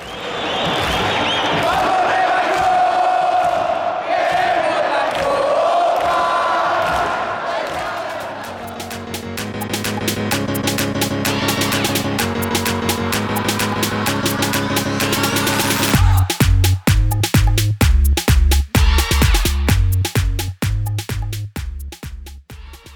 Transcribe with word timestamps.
何? 0.00 0.81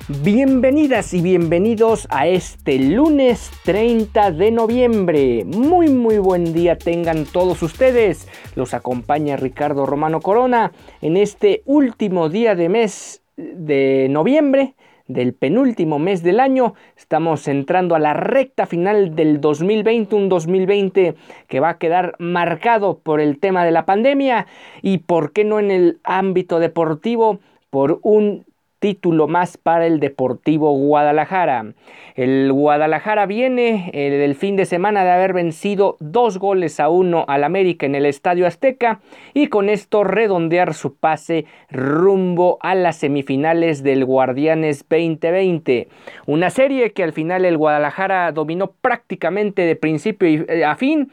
Bienvenidas 0.08 1.12
y 1.14 1.20
bienvenidos 1.20 2.06
a 2.10 2.28
este 2.28 2.78
lunes 2.78 3.50
30 3.64 4.30
de 4.30 4.52
noviembre. 4.52 5.44
Muy 5.44 5.88
muy 5.88 6.18
buen 6.18 6.52
día 6.52 6.78
tengan 6.78 7.24
todos 7.24 7.60
ustedes. 7.60 8.28
Los 8.54 8.72
acompaña 8.72 9.36
Ricardo 9.36 9.84
Romano 9.84 10.20
Corona 10.20 10.70
en 11.02 11.16
este 11.16 11.62
último 11.64 12.28
día 12.28 12.54
de 12.54 12.68
mes 12.68 13.24
de 13.36 14.06
noviembre 14.08 14.76
del 15.08 15.34
penúltimo 15.34 15.98
mes 15.98 16.22
del 16.22 16.38
año. 16.38 16.74
Estamos 16.96 17.48
entrando 17.48 17.96
a 17.96 17.98
la 17.98 18.14
recta 18.14 18.66
final 18.66 19.16
del 19.16 19.40
2020, 19.40 20.14
un 20.14 20.28
2020 20.28 21.16
que 21.48 21.58
va 21.58 21.70
a 21.70 21.78
quedar 21.78 22.14
marcado 22.20 23.00
por 23.00 23.20
el 23.20 23.40
tema 23.40 23.64
de 23.64 23.72
la 23.72 23.86
pandemia 23.86 24.46
y 24.82 24.98
por 24.98 25.32
qué 25.32 25.42
no 25.42 25.58
en 25.58 25.72
el 25.72 25.98
ámbito 26.04 26.60
deportivo 26.60 27.40
por 27.70 27.98
un 28.02 28.46
título 28.86 29.26
más 29.26 29.56
para 29.56 29.84
el 29.84 29.98
Deportivo 29.98 30.70
Guadalajara. 30.70 31.72
El 32.14 32.52
Guadalajara 32.52 33.26
viene 33.26 33.90
eh, 33.92 34.10
del 34.10 34.36
fin 34.36 34.54
de 34.54 34.64
semana 34.64 35.02
de 35.02 35.10
haber 35.10 35.32
vencido 35.32 35.96
dos 35.98 36.38
goles 36.38 36.78
a 36.78 36.88
uno 36.88 37.24
al 37.26 37.42
América 37.42 37.84
en 37.84 37.96
el 37.96 38.06
Estadio 38.06 38.46
Azteca 38.46 39.00
y 39.34 39.48
con 39.48 39.70
esto 39.70 40.04
redondear 40.04 40.72
su 40.72 40.94
pase 40.94 41.46
rumbo 41.68 42.58
a 42.60 42.76
las 42.76 42.98
semifinales 42.98 43.82
del 43.82 44.04
Guardianes 44.04 44.86
2020. 44.88 45.88
Una 46.26 46.50
serie 46.50 46.92
que 46.92 47.02
al 47.02 47.12
final 47.12 47.44
el 47.44 47.58
Guadalajara 47.58 48.30
dominó 48.30 48.70
prácticamente 48.80 49.62
de 49.62 49.74
principio 49.74 50.28
eh, 50.28 50.64
a 50.64 50.76
fin 50.76 51.10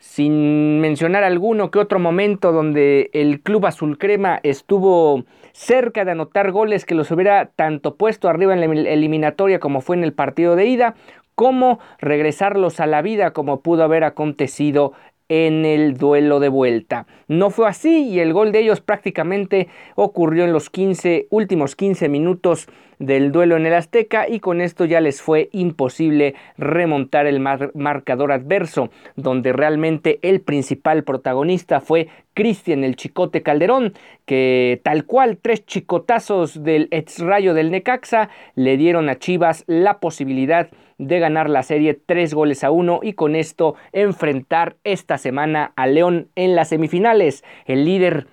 sin 0.00 0.80
mencionar 0.80 1.22
alguno 1.22 1.70
que 1.70 1.78
otro 1.78 2.00
momento 2.00 2.50
donde 2.50 3.10
el 3.12 3.40
club 3.42 3.66
azul 3.66 3.96
crema 3.96 4.40
estuvo 4.42 5.22
cerca 5.52 6.04
de 6.04 6.12
anotar 6.12 6.50
goles 6.50 6.84
que 6.84 6.94
los 6.94 7.10
hubiera 7.10 7.46
tanto 7.46 7.96
puesto 7.96 8.28
arriba 8.28 8.54
en 8.54 8.60
la 8.60 8.90
eliminatoria 8.90 9.60
como 9.60 9.80
fue 9.80 9.96
en 9.96 10.04
el 10.04 10.12
partido 10.12 10.56
de 10.56 10.66
ida, 10.66 10.94
como 11.34 11.78
regresarlos 11.98 12.80
a 12.80 12.86
la 12.86 13.02
vida 13.02 13.32
como 13.32 13.60
pudo 13.60 13.84
haber 13.84 14.04
acontecido 14.04 14.92
en 15.28 15.64
el 15.64 15.96
duelo 15.96 16.40
de 16.40 16.50
vuelta. 16.50 17.06
No 17.26 17.48
fue 17.48 17.66
así 17.66 18.08
y 18.08 18.20
el 18.20 18.34
gol 18.34 18.52
de 18.52 18.60
ellos 18.60 18.82
prácticamente 18.82 19.68
ocurrió 19.94 20.44
en 20.44 20.52
los 20.52 20.68
15 20.68 21.28
últimos 21.30 21.74
15 21.74 22.10
minutos 22.10 22.68
del 23.02 23.32
duelo 23.32 23.56
en 23.56 23.66
el 23.66 23.74
Azteca 23.74 24.28
y 24.28 24.38
con 24.38 24.60
esto 24.60 24.84
ya 24.84 25.00
les 25.00 25.20
fue 25.20 25.48
imposible 25.52 26.34
remontar 26.56 27.26
el 27.26 27.40
marcador 27.40 28.30
adverso, 28.30 28.90
donde 29.16 29.52
realmente 29.52 30.20
el 30.22 30.40
principal 30.40 31.02
protagonista 31.02 31.80
fue 31.80 32.08
Cristian 32.32 32.84
el 32.84 32.94
Chicote 32.94 33.42
Calderón, 33.42 33.92
que 34.24 34.80
tal 34.84 35.04
cual 35.04 35.36
tres 35.42 35.66
chicotazos 35.66 36.62
del 36.62 36.86
ex 36.92 37.18
rayo 37.18 37.54
del 37.54 37.72
Necaxa 37.72 38.30
le 38.54 38.76
dieron 38.76 39.08
a 39.08 39.18
Chivas 39.18 39.64
la 39.66 39.98
posibilidad 39.98 40.70
de 40.98 41.18
ganar 41.18 41.50
la 41.50 41.64
serie 41.64 41.94
tres 41.94 42.32
goles 42.32 42.62
a 42.62 42.70
uno 42.70 43.00
y 43.02 43.14
con 43.14 43.34
esto 43.34 43.74
enfrentar 43.92 44.76
esta 44.84 45.18
semana 45.18 45.72
a 45.74 45.88
León 45.88 46.28
en 46.36 46.54
las 46.54 46.68
semifinales. 46.68 47.42
El 47.66 47.84
líder 47.84 48.28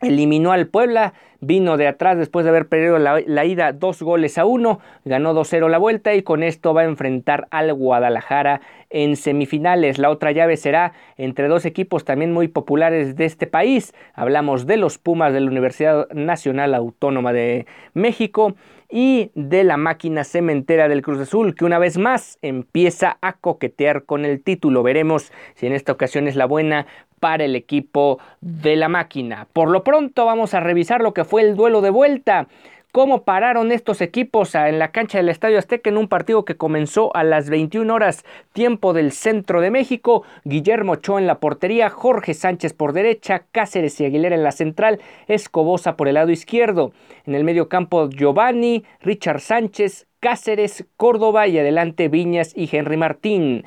eliminó 0.00 0.52
al 0.52 0.66
Puebla, 0.66 1.14
vino 1.40 1.76
de 1.76 1.86
atrás 1.86 2.18
después 2.18 2.44
de 2.44 2.50
haber 2.50 2.68
perdido 2.68 2.98
la, 2.98 3.44
ida 3.44 3.72
dos 3.72 4.02
goles 4.02 4.38
a 4.38 4.44
uno, 4.44 4.80
ganó 5.04 5.34
2-0 5.34 5.68
la 5.68 5.78
vuelta 5.78 6.14
y 6.14 6.22
con 6.22 6.42
esto 6.42 6.74
va 6.74 6.82
a 6.82 6.84
enfrentar 6.84 7.46
al 7.50 7.72
Guadalajara 7.74 8.60
en 8.90 9.16
semifinales. 9.16 9.98
La 9.98 10.10
otra 10.10 10.32
llave 10.32 10.56
será 10.56 10.92
entre 11.16 11.48
dos 11.48 11.64
equipos 11.64 12.04
también 12.04 12.32
muy 12.32 12.48
populares 12.48 13.16
de 13.16 13.24
este 13.24 13.46
país. 13.46 13.94
Hablamos 14.14 14.66
de 14.66 14.76
los 14.76 14.98
Pumas 14.98 15.32
de 15.32 15.40
la 15.40 15.50
Universidad 15.50 16.08
Nacional 16.12 16.74
Autónoma 16.74 17.32
de 17.32 17.66
México 17.94 18.54
y 18.88 19.30
de 19.34 19.64
la 19.64 19.76
máquina 19.76 20.24
cementera 20.24 20.88
del 20.88 21.02
Cruz 21.02 21.18
Azul, 21.18 21.54
que 21.54 21.64
una 21.64 21.78
vez 21.78 21.98
más 21.98 22.38
empieza 22.42 23.18
a 23.20 23.34
coquetear 23.34 24.04
con 24.04 24.24
el 24.24 24.42
título. 24.42 24.82
Veremos 24.82 25.32
si 25.54 25.66
en 25.66 25.72
esta 25.72 25.92
ocasión 25.92 26.28
es 26.28 26.36
la 26.36 26.46
buena 26.46 26.86
para 27.20 27.44
el 27.44 27.56
equipo 27.56 28.18
de 28.40 28.76
la 28.76 28.88
máquina. 28.88 29.46
Por 29.52 29.70
lo 29.70 29.84
pronto 29.84 30.24
vamos 30.26 30.54
a 30.54 30.60
revisar 30.60 31.00
lo 31.00 31.14
que 31.14 31.24
fue 31.24 31.42
el 31.42 31.56
duelo 31.56 31.80
de 31.80 31.90
vuelta 31.90 32.48
cómo 32.96 33.24
pararon 33.24 33.72
estos 33.72 34.00
equipos 34.00 34.54
en 34.54 34.78
la 34.78 34.90
cancha 34.90 35.18
del 35.18 35.28
Estadio 35.28 35.58
Azteca 35.58 35.90
en 35.90 35.98
un 35.98 36.08
partido 36.08 36.46
que 36.46 36.56
comenzó 36.56 37.14
a 37.14 37.24
las 37.24 37.50
21 37.50 37.92
horas 37.92 38.24
tiempo 38.54 38.94
del 38.94 39.12
centro 39.12 39.60
de 39.60 39.70
México. 39.70 40.22
Guillermo 40.44 40.92
Ochoa 40.92 41.20
en 41.20 41.26
la 41.26 41.38
portería, 41.38 41.90
Jorge 41.90 42.32
Sánchez 42.32 42.72
por 42.72 42.94
derecha, 42.94 43.44
Cáceres 43.52 44.00
y 44.00 44.06
Aguilera 44.06 44.34
en 44.34 44.42
la 44.42 44.50
central, 44.50 44.98
Escobosa 45.28 45.94
por 45.98 46.08
el 46.08 46.14
lado 46.14 46.30
izquierdo. 46.30 46.92
En 47.26 47.34
el 47.34 47.44
medio 47.44 47.68
campo 47.68 48.08
Giovanni, 48.08 48.82
Richard 49.02 49.40
Sánchez, 49.40 50.06
Cáceres, 50.20 50.86
Córdoba 50.96 51.48
y 51.48 51.58
adelante 51.58 52.08
Viñas 52.08 52.54
y 52.56 52.66
Henry 52.74 52.96
Martín. 52.96 53.66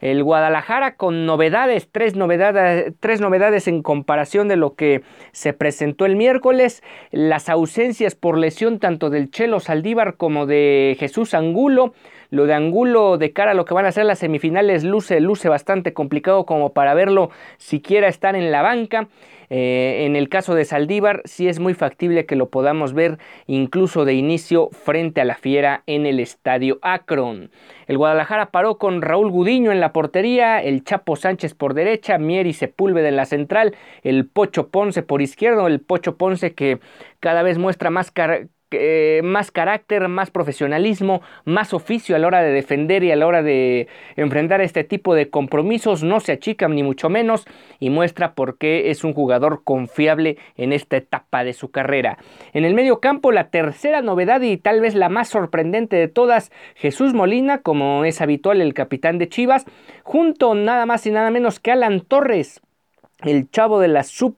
El 0.00 0.22
Guadalajara 0.22 0.94
con 0.96 1.26
novedades, 1.26 1.88
tres 1.90 2.14
novedades, 2.14 2.92
tres 3.00 3.20
novedades 3.20 3.68
en 3.68 3.82
comparación 3.82 4.48
de 4.48 4.56
lo 4.56 4.74
que 4.74 5.02
se 5.32 5.52
presentó 5.52 6.06
el 6.06 6.16
miércoles. 6.16 6.82
Las 7.10 7.48
ausencias 7.48 8.14
por 8.14 8.38
lesión 8.38 8.78
tanto 8.78 9.10
del 9.10 9.30
Chelo 9.30 9.60
Saldívar 9.60 10.16
como 10.16 10.46
de 10.46 10.96
Jesús 10.98 11.34
Angulo. 11.34 11.94
Lo 12.30 12.44
de 12.44 12.54
Angulo 12.54 13.16
de 13.16 13.32
cara 13.32 13.52
a 13.52 13.54
lo 13.54 13.64
que 13.64 13.74
van 13.74 13.86
a 13.86 13.92
ser 13.92 14.04
las 14.04 14.18
semifinales 14.18 14.84
luce, 14.84 15.18
luce 15.20 15.48
bastante 15.48 15.94
complicado 15.94 16.44
como 16.44 16.72
para 16.74 16.92
verlo 16.94 17.30
siquiera 17.56 18.08
estar 18.08 18.36
en 18.36 18.52
la 18.52 18.62
banca. 18.62 19.08
Eh, 19.50 20.04
en 20.04 20.16
el 20.16 20.28
caso 20.28 20.54
de 20.54 20.64
Saldívar, 20.64 21.22
sí 21.24 21.48
es 21.48 21.58
muy 21.58 21.74
factible 21.74 22.26
que 22.26 22.36
lo 22.36 22.50
podamos 22.50 22.92
ver 22.92 23.18
incluso 23.46 24.04
de 24.04 24.14
inicio 24.14 24.68
frente 24.72 25.20
a 25.20 25.24
la 25.24 25.36
Fiera 25.36 25.82
en 25.86 26.06
el 26.06 26.20
estadio 26.20 26.78
Akron. 26.82 27.50
El 27.86 27.98
Guadalajara 27.98 28.50
paró 28.50 28.78
con 28.78 29.02
Raúl 29.02 29.30
Gudiño 29.30 29.72
en 29.72 29.80
la 29.80 29.92
portería, 29.92 30.62
el 30.62 30.84
Chapo 30.84 31.16
Sánchez 31.16 31.54
por 31.54 31.74
derecha, 31.74 32.18
Mieri 32.18 32.52
Sepúlveda 32.52 33.08
en 33.08 33.16
la 33.16 33.26
central, 33.26 33.74
el 34.02 34.26
Pocho 34.26 34.68
Ponce 34.68 35.02
por 35.02 35.22
izquierdo, 35.22 35.66
el 35.66 35.80
Pocho 35.80 36.16
Ponce 36.16 36.54
que 36.54 36.78
cada 37.20 37.42
vez 37.42 37.58
muestra 37.58 37.90
más 37.90 38.10
eh, 38.70 39.20
más 39.24 39.50
carácter, 39.50 40.08
más 40.08 40.30
profesionalismo, 40.30 41.22
más 41.44 41.72
oficio 41.72 42.16
a 42.16 42.18
la 42.18 42.26
hora 42.26 42.42
de 42.42 42.52
defender 42.52 43.02
y 43.02 43.10
a 43.10 43.16
la 43.16 43.26
hora 43.26 43.42
de 43.42 43.88
enfrentar 44.16 44.60
este 44.60 44.84
tipo 44.84 45.14
de 45.14 45.30
compromisos, 45.30 46.02
no 46.02 46.20
se 46.20 46.32
achica 46.32 46.68
ni 46.68 46.82
mucho 46.82 47.08
menos 47.08 47.46
y 47.78 47.90
muestra 47.90 48.34
por 48.34 48.58
qué 48.58 48.90
es 48.90 49.04
un 49.04 49.14
jugador 49.14 49.62
confiable 49.64 50.38
en 50.56 50.72
esta 50.72 50.96
etapa 50.96 51.44
de 51.44 51.52
su 51.52 51.70
carrera. 51.70 52.18
En 52.52 52.64
el 52.64 52.74
medio 52.74 53.00
campo, 53.00 53.32
la 53.32 53.50
tercera 53.50 54.02
novedad 54.02 54.40
y 54.42 54.56
tal 54.56 54.80
vez 54.80 54.94
la 54.94 55.08
más 55.08 55.28
sorprendente 55.28 55.96
de 55.96 56.08
todas, 56.08 56.50
Jesús 56.74 57.14
Molina, 57.14 57.58
como 57.58 58.04
es 58.04 58.20
habitual 58.20 58.60
el 58.60 58.74
capitán 58.74 59.18
de 59.18 59.28
Chivas, 59.28 59.64
junto 60.02 60.54
nada 60.54 60.86
más 60.86 61.06
y 61.06 61.10
nada 61.10 61.30
menos 61.30 61.60
que 61.60 61.72
Alan 61.72 62.00
Torres, 62.00 62.60
el 63.20 63.50
chavo 63.50 63.80
de 63.80 63.88
la 63.88 64.04
sub 64.04 64.36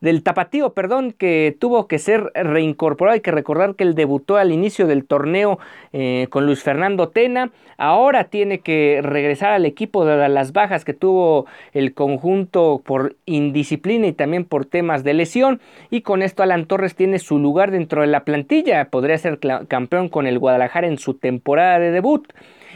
del 0.00 0.22
tapatío, 0.22 0.72
perdón, 0.74 1.12
que 1.12 1.56
tuvo 1.58 1.88
que 1.88 1.98
ser 1.98 2.30
reincorporado. 2.34 3.14
Hay 3.14 3.20
que 3.20 3.30
recordar 3.30 3.74
que 3.74 3.84
él 3.84 3.94
debutó 3.94 4.36
al 4.36 4.52
inicio 4.52 4.86
del 4.86 5.04
torneo 5.04 5.58
eh, 5.92 6.26
con 6.30 6.46
Luis 6.46 6.62
Fernando 6.62 7.08
Tena. 7.08 7.50
Ahora 7.76 8.24
tiene 8.24 8.60
que 8.60 9.00
regresar 9.02 9.52
al 9.52 9.66
equipo 9.66 10.04
de 10.04 10.28
las 10.28 10.52
bajas 10.52 10.84
que 10.84 10.94
tuvo 10.94 11.46
el 11.72 11.94
conjunto 11.94 12.82
por 12.84 13.16
indisciplina 13.24 14.06
y 14.06 14.12
también 14.12 14.44
por 14.44 14.64
temas 14.64 15.04
de 15.04 15.14
lesión. 15.14 15.60
Y 15.90 16.02
con 16.02 16.22
esto 16.22 16.42
Alan 16.42 16.66
Torres 16.66 16.94
tiene 16.94 17.18
su 17.18 17.38
lugar 17.38 17.70
dentro 17.70 18.02
de 18.02 18.08
la 18.08 18.24
plantilla. 18.24 18.86
Podría 18.86 19.18
ser 19.18 19.38
campeón 19.68 20.08
con 20.08 20.26
el 20.26 20.38
Guadalajara 20.38 20.88
en 20.88 20.98
su 20.98 21.14
temporada 21.14 21.78
de 21.78 21.90
debut. 21.90 22.26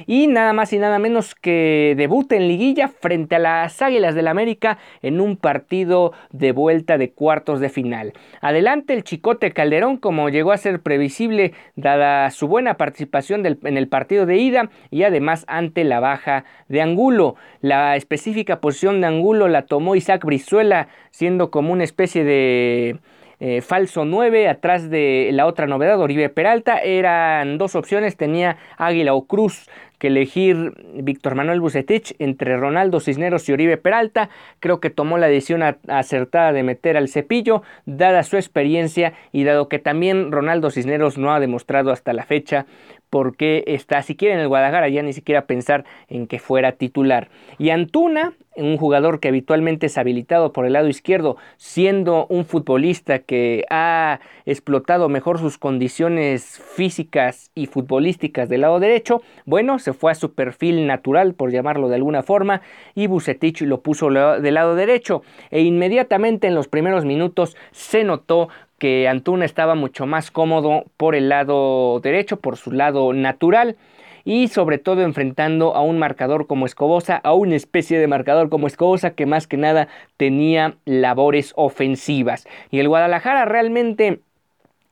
Y 0.07 0.27
nada 0.27 0.53
más 0.53 0.73
y 0.73 0.79
nada 0.79 0.99
menos 0.99 1.35
que 1.35 1.95
debute 1.97 2.37
en 2.37 2.49
liguilla 2.49 2.89
frente 2.89 3.37
a 3.37 3.39
las 3.39 3.81
Águilas 3.83 4.15
del 4.15 4.29
América 4.29 4.79
en 5.03 5.21
un 5.21 5.37
partido 5.37 6.13
de 6.31 6.53
vuelta 6.53 6.99
de 6.99 7.13
cuartos 7.13 7.61
de 7.61 7.69
final. 7.69 8.13
Adelante 8.41 8.95
el 8.95 9.05
Chicote 9.05 9.53
Calderón 9.53 9.97
como 9.97 10.29
llegó 10.29 10.53
a 10.53 10.59
ser 10.59 10.81
previsible 10.81 11.53
dada 11.77 12.31
su 12.31 12.49
buena 12.49 12.75
participación 12.75 13.45
en 13.47 13.77
el 13.77 13.89
partido 13.89 14.27
de 14.27 14.39
ida 14.39 14.71
y 14.91 15.03
además 15.05 15.45
ante 15.49 15.85
la 15.85 16.01
baja 16.01 16.45
de 16.69 16.81
Angulo. 16.81 17.37
La 17.61 17.97
específica 17.97 18.61
posición 18.61 19.01
de 19.01 19.07
Angulo 19.07 19.49
la 19.49 19.67
tomó 19.67 19.95
Isaac 19.95 20.25
Brizuela 20.25 20.89
siendo 21.11 21.51
como 21.51 21.73
una 21.73 21.85
especie 21.85 22.25
de 22.25 22.99
eh, 23.45 23.61
falso 23.61 24.05
9 24.05 24.49
atrás 24.49 24.89
de 24.89 25.31
la 25.33 25.47
otra 25.47 25.67
novedad, 25.67 25.99
Oribe 25.99 26.29
Peralta. 26.29 26.79
Eran 26.79 27.59
dos 27.59 27.75
opciones, 27.75 28.17
tenía 28.17 28.57
Águila 28.77 29.15
o 29.15 29.27
Cruz 29.27 29.69
que 29.99 30.07
elegir 30.07 30.75
Víctor 30.95 31.35
Manuel 31.35 31.61
Bucetich 31.61 32.15
entre 32.21 32.57
Ronaldo 32.57 33.01
Cisneros 33.01 33.49
y 33.49 33.53
Oribe 33.53 33.79
Peralta. 33.79 34.31
Creo 34.61 34.79
que 34.79 34.91
tomó 34.91 35.19
la 35.19 35.27
decisión 35.27 35.65
acertada 35.89 36.53
de 36.53 36.63
meter 36.63 36.97
al 36.97 37.09
cepillo, 37.09 37.63
dada 37.85 38.23
su 38.23 38.37
experiencia 38.37 39.13
y 39.33 39.43
dado 39.43 39.69
que 39.69 39.81
también 39.81 40.31
Ronaldo 40.31 40.71
Cisneros 40.71 41.19
no 41.19 41.33
ha 41.33 41.41
demostrado 41.41 41.91
hasta 41.91 42.13
la 42.13 42.23
fecha 42.23 42.67
porque 43.11 43.65
está 43.67 44.03
siquiera 44.03 44.35
en 44.35 44.41
el 44.41 44.49
Guadalajara, 44.49 44.89
ya 44.89 45.03
ni 45.03 45.13
siquiera 45.13 45.47
pensar 45.47 45.85
en 46.09 46.27
que 46.27 46.39
fuera 46.39 46.73
titular. 46.73 47.29
Y 47.59 47.71
Antuna, 47.71 48.33
un 48.57 48.77
jugador 48.77 49.21
que 49.21 49.29
habitualmente 49.29 49.87
es 49.87 49.99
habilitado 49.99 50.53
por 50.53 50.67
el 50.67 50.75
lado 50.75 50.89
izquierdo, 50.89 51.37
siendo 51.57 52.27
un 52.29 52.45
futbolista 52.45 53.21
que 53.21 53.65
ha 53.71 54.21
explotado 54.47 55.09
mejor 55.09 55.39
sus 55.39 55.59
condiciones 55.59 56.61
físicas 56.75 57.51
y 57.55 57.67
futbolísticas 57.67 58.49
del 58.49 58.63
lado 58.63 58.81
derecho, 58.81 59.23
bueno, 59.47 59.79
se 59.79 59.93
fue 59.93 60.13
a 60.13 60.17
su 60.17 60.35
perfil 60.35 60.87
natural, 60.87 61.35
por 61.35 61.51
llamarlo 61.51 61.89
de 61.89 61.97
alguna 61.97 62.23
forma, 62.23 62.63
y 62.95 63.07
Bucetich 63.07 63.63
lo 63.63 63.81
puso 63.81 64.11
del 64.11 64.55
lado 64.55 64.75
derecho. 64.75 65.23
E 65.51 65.63
inmediatamente 65.63 66.47
en 66.47 66.55
los 66.55 66.69
primeros 66.69 67.05
minutos 67.05 67.57
se 67.71 68.05
notó 68.05 68.49
que 68.79 69.07
Antuna 69.07 69.45
estaba 69.45 69.77
mucho 69.77 70.07
más 70.07 70.31
cómodo 70.31 70.85
por 70.97 71.15
el 71.15 71.29
lado 71.29 72.01
derecho, 72.01 72.39
por 72.39 72.57
su 72.57 72.73
lado 72.73 73.13
natural 73.13 73.77
y 74.25 74.49
sobre 74.49 74.79
todo 74.79 75.03
enfrentando 75.03 75.75
a 75.75 75.83
un 75.83 75.99
marcador 75.99 76.47
como 76.47 76.67
Escobosa, 76.67 77.21
a 77.23 77.35
una 77.35 77.57
especie 77.57 77.99
de 77.99 78.07
marcador 78.07 78.49
como 78.49 78.67
Escobosa 78.67 79.15
que 79.15 79.27
más 79.27 79.47
que 79.47 79.57
nada 79.57 79.89
tenía 80.17 80.77
labores 80.85 81.53
ofensivas. 81.57 82.47
Y 82.71 82.79
el 82.81 82.89
Guadalajara 82.89 83.45
realmente 83.45 84.21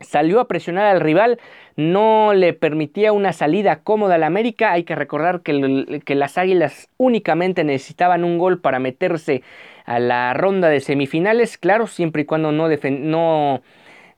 salió 0.00 0.40
a 0.40 0.48
presionar 0.48 0.86
al 0.86 1.00
rival, 1.00 1.38
no 1.76 2.32
le 2.34 2.52
permitía 2.52 3.12
una 3.12 3.32
salida 3.32 3.80
cómoda 3.82 4.16
al 4.16 4.24
América. 4.24 4.72
Hay 4.72 4.84
que 4.84 4.94
recordar 4.94 5.42
que, 5.42 6.00
que, 6.04 6.14
las 6.14 6.38
Águilas 6.38 6.88
únicamente 6.96 7.64
necesitaban 7.64 8.24
un 8.24 8.38
gol 8.38 8.60
para 8.60 8.78
meterse 8.78 9.42
a 9.84 9.98
la 9.98 10.34
ronda 10.34 10.68
de 10.68 10.80
semifinales, 10.80 11.58
claro, 11.58 11.86
siempre 11.86 12.22
y 12.22 12.24
cuando 12.24 12.52
no, 12.52 12.68
no 12.68 13.62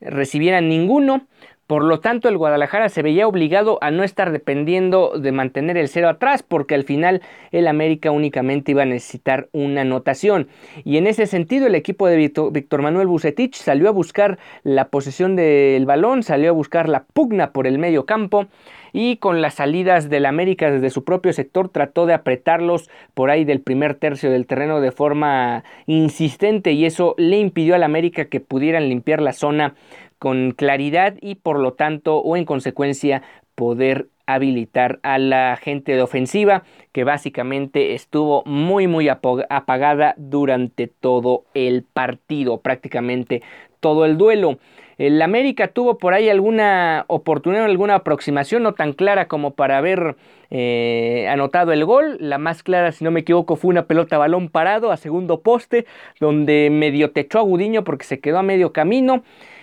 recibieran 0.01 0.69
ninguno. 0.69 1.27
Por 1.73 1.85
lo 1.85 2.01
tanto, 2.01 2.29
el 2.29 2.37
Guadalajara 2.37 2.91
se 2.91 3.01
veía 3.01 3.27
obligado 3.27 3.79
a 3.81 3.91
no 3.91 4.05
estar 4.05 4.31
dependiendo 4.31 5.15
de 5.19 5.33
mantener 5.33 5.79
el 5.79 5.89
cero 5.89 6.11
atrás, 6.11 6.43
porque 6.43 6.75
al 6.75 6.85
final 6.85 7.23
el 7.51 7.67
América 7.67 8.11
únicamente 8.11 8.73
iba 8.73 8.83
a 8.83 8.85
necesitar 8.85 9.49
una 9.53 9.81
anotación. 9.81 10.49
Y 10.85 10.99
en 10.99 11.07
ese 11.07 11.27
sentido, 11.27 11.67
el 11.67 11.75
equipo 11.75 12.07
de 12.09 12.19
Víctor 12.19 12.83
Manuel 12.83 13.07
Bucetich 13.07 13.55
salió 13.55 13.89
a 13.89 13.93
buscar 13.93 14.39
la 14.65 14.89
posesión 14.89 15.35
del 15.35 15.87
balón, 15.87 16.23
salió 16.23 16.51
a 16.51 16.53
buscar 16.53 16.91
la 16.91 17.05
pugna 17.05 17.53
por 17.53 17.67
el 17.67 17.79
medio 17.79 18.05
campo 18.05 18.49
y 18.93 19.17
con 19.17 19.41
las 19.41 19.55
salidas 19.55 20.11
del 20.11 20.27
América 20.27 20.71
desde 20.71 20.91
su 20.91 21.05
propio 21.05 21.33
sector 21.33 21.69
trató 21.69 22.07
de 22.07 22.15
apretarlos 22.15 22.91
por 23.15 23.31
ahí 23.31 23.45
del 23.45 23.61
primer 23.61 23.95
tercio 23.95 24.31
del 24.31 24.47
terreno 24.47 24.81
de 24.81 24.93
forma 24.93 25.65
insistente 25.87 26.73
y 26.73 26.85
eso 26.85 27.15
le 27.19 27.39
impidió 27.39 27.75
al 27.75 27.83
América 27.83 28.27
que 28.27 28.41
pudieran 28.41 28.89
limpiar 28.89 29.23
la 29.23 29.33
zona 29.33 29.75
con 30.19 30.53
claridad 30.53 31.17
y 31.21 31.37
por 31.37 31.59
lo 31.59 31.73
tanto 31.73 32.19
o 32.19 32.37
en 32.37 32.45
consecuencia 32.45 33.23
poder 33.55 34.09
habilitar 34.27 35.01
a 35.03 35.19
la 35.19 35.59
gente 35.61 35.93
de 35.93 36.03
ofensiva 36.03 36.63
que 36.93 37.05
básicamente 37.05 37.95
estuvo 37.95 38.45
muy 38.45 38.87
muy 38.87 39.09
apagada 39.09 40.15
durante 40.17 40.87
todo 40.87 41.45
el 41.55 41.83
partido, 41.83 42.61
prácticamente 42.61 43.43
todo 43.81 44.05
el 44.05 44.17
duelo. 44.17 44.59
El 44.99 45.21
América 45.23 45.69
tuvo 45.69 45.99
por 45.99 46.15
ahí 46.15 46.29
alguna 46.29 47.05
oportunidad, 47.09 47.65
alguna 47.65 47.97
aproximación, 47.97 48.63
no 48.63 48.75
tan 48.75 48.93
clara 48.93 49.29
como 49.29 49.53
para 49.53 49.79
haber 49.79 50.17
eh, 50.51 51.27
anotado 51.31 51.73
el 51.73 51.85
gol. 51.85 52.17
La 52.21 52.39
más 52.39 52.63
clara, 52.63 52.93
si 52.93 53.05
no 53.05 53.11
me 53.11 53.21
equivoco, 53.21 53.57
fue 53.57 53.71
una 53.71 53.87
pelota 53.87 54.19
balón 54.19 54.49
parado 54.49 54.93
a 54.93 54.97
segundo 54.97 55.41
poste, 55.41 55.87
donde 56.21 56.69
medio 56.71 57.11
techó 57.11 57.39
a 57.39 57.43
Gudiño 57.43 57.85
porque 57.85 58.05
se 58.05 58.21
quedó 58.21 58.39
a 58.39 58.43
medio 58.43 58.73
camino. 58.73 59.23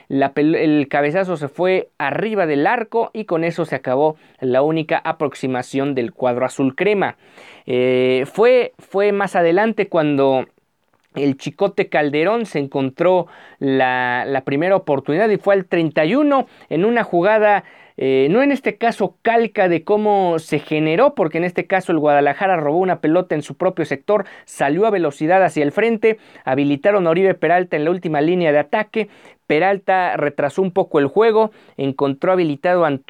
el 0.10 0.88
cabezazo 0.90 1.38
se 1.38 1.48
fue 1.48 1.90
arriba 2.00 2.48
del 2.48 2.66
arco 2.66 3.12
y 3.14 3.26
con 3.26 3.44
eso 3.44 3.66
se 3.66 3.76
acabó 3.76 4.18
la 4.40 4.64
única 4.64 4.98
aproximación 4.98 5.94
del 5.94 6.12
cuadro 6.14 6.46
azul 6.46 6.76
crema. 6.76 7.18
Eh, 7.68 8.26
fue, 8.26 8.74
fue 8.80 9.12
más 9.12 9.36
adelante 9.36 9.88
cuando 9.88 10.48
el 11.16 11.38
Chicote 11.38 11.90
Calderón 11.90 12.46
se 12.46 12.60
encontró 12.60 13.28
la, 13.60 14.44
primera 14.46 14.76
oportunidad 14.76 15.30
y 15.30 15.38
fue 15.38 15.56
al 15.56 15.66
31 15.66 16.48
en 16.70 16.86
una 16.86 17.04
jugada, 17.04 17.64
eh, 17.98 18.28
no 18.30 18.42
en 18.42 18.52
este 18.52 18.78
caso 18.78 19.18
calca 19.22 19.68
de 19.68 19.84
cómo 19.84 20.40
se 20.40 20.60
generó, 20.60 21.16
porque 21.16 21.40
en 21.40 21.44
este 21.44 21.66
caso 21.66 21.92
el 21.92 22.00
Guadalajara 22.00 22.58
robó 22.58 22.78
una 22.78 23.02
pelota 23.02 23.36
en 23.36 23.42
su 23.42 23.56
propio 23.56 23.86
sector, 23.86 24.26
salió 24.46 24.86
a 24.86 24.92
velocidad 24.92 25.44
hacia 25.44 25.64
el 25.64 25.72
frente, 25.72 26.20
habilitaron 26.46 27.08
a 27.08 27.10
Oribe 27.10 27.34
Peralta 27.34 27.76
en 27.76 27.86
la 27.86 27.92
última 27.92 28.22
línea 28.22 28.52
de 28.52 28.60
ataque, 28.60 29.10
Peralta 29.50 30.16
retrasó 30.16 30.62
un 30.62 30.70
poco 30.70 31.00
el 31.00 31.08
juego, 31.08 31.50
encontró 31.76 32.32
habilitado 32.32 32.86
al 32.86 33.02